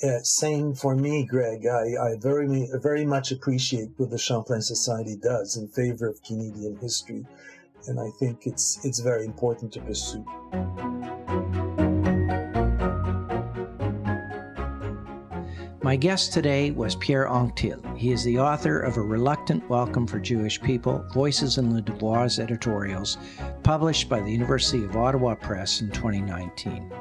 Uh, 0.03 0.19
same 0.19 0.73
for 0.73 0.95
me, 0.95 1.25
Greg. 1.25 1.65
I, 1.65 1.95
I 2.01 2.15
very, 2.19 2.67
very 2.81 3.05
much 3.05 3.31
appreciate 3.31 3.89
what 3.97 4.09
the 4.09 4.17
Champlain 4.17 4.61
Society 4.61 5.15
does 5.15 5.55
in 5.55 5.69
favor 5.69 6.09
of 6.09 6.21
Canadian 6.23 6.77
history 6.81 7.25
and 7.87 7.99
I 7.99 8.09
think 8.09 8.47
it's 8.47 8.83
it's 8.83 8.99
very 8.99 9.25
important 9.25 9.71
to 9.73 9.81
pursue. 9.81 10.25
My 15.83 15.95
guest 15.95 16.33
today 16.33 16.71
was 16.71 16.95
Pierre 16.95 17.27
Anctil. 17.27 17.95
He 17.95 18.11
is 18.11 18.23
the 18.23 18.39
author 18.39 18.79
of 18.79 18.97
A 18.97 19.01
Reluctant 19.01 19.69
Welcome 19.69 20.07
for 20.07 20.19
Jewish 20.19 20.59
People 20.59 21.05
Voices 21.13 21.59
in 21.59 21.75
Le 21.75 21.81
Devoir's 21.81 22.39
editorials, 22.39 23.19
published 23.61 24.09
by 24.09 24.19
the 24.19 24.31
University 24.31 24.83
of 24.83 24.97
Ottawa 24.97 25.35
Press 25.35 25.81
in 25.81 25.91
2019. 25.91 26.91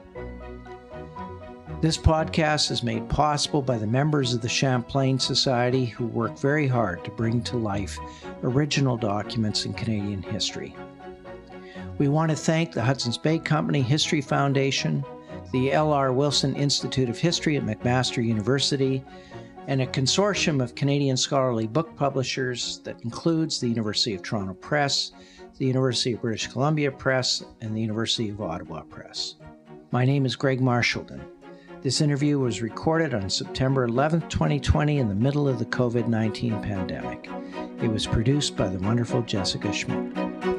This 1.83 1.97
podcast 1.97 2.71
is 2.71 2.81
made 2.81 3.09
possible 3.09 3.61
by 3.61 3.77
the 3.77 3.85
members 3.85 4.33
of 4.33 4.39
the 4.39 4.47
Champlain 4.47 5.19
Society 5.19 5.83
who 5.83 6.05
work 6.05 6.39
very 6.39 6.65
hard 6.65 7.03
to 7.03 7.11
bring 7.11 7.43
to 7.43 7.57
life 7.57 7.99
original 8.41 8.95
documents 8.95 9.65
in 9.65 9.73
Canadian 9.73 10.21
history. 10.21 10.73
We 11.97 12.07
want 12.07 12.31
to 12.31 12.37
thank 12.37 12.71
the 12.71 12.81
Hudson's 12.81 13.17
Bay 13.17 13.37
Company 13.37 13.81
History 13.81 14.21
Foundation, 14.21 15.03
the 15.51 15.73
L.R. 15.73 16.13
Wilson 16.13 16.55
Institute 16.55 17.09
of 17.09 17.17
History 17.17 17.57
at 17.57 17.65
McMaster 17.65 18.23
University, 18.23 19.03
and 19.67 19.81
a 19.81 19.87
consortium 19.87 20.63
of 20.63 20.75
Canadian 20.75 21.17
scholarly 21.17 21.67
book 21.67 21.93
publishers 21.97 22.79
that 22.85 23.03
includes 23.03 23.59
the 23.59 23.67
University 23.67 24.15
of 24.15 24.23
Toronto 24.23 24.53
Press, 24.53 25.11
the 25.57 25.65
University 25.65 26.13
of 26.13 26.21
British 26.21 26.47
Columbia 26.47 26.93
Press, 26.93 27.43
and 27.59 27.75
the 27.75 27.81
University 27.81 28.29
of 28.29 28.39
Ottawa 28.39 28.83
Press. 28.83 29.35
My 29.91 30.05
name 30.05 30.25
is 30.25 30.37
Greg 30.37 30.61
Marchildon. 30.61 31.19
This 31.83 31.99
interview 31.99 32.39
was 32.39 32.61
recorded 32.61 33.13
on 33.13 33.29
September 33.29 33.83
11, 33.83 34.29
2020, 34.29 34.99
in 34.99 35.09
the 35.09 35.15
middle 35.15 35.49
of 35.49 35.59
the 35.59 35.65
COVID 35.65 36.07
19 36.07 36.61
pandemic. 36.61 37.29
It 37.81 37.89
was 37.89 38.07
produced 38.07 38.55
by 38.55 38.69
the 38.69 38.79
wonderful 38.79 39.21
Jessica 39.21 39.73
Schmidt. 39.73 40.52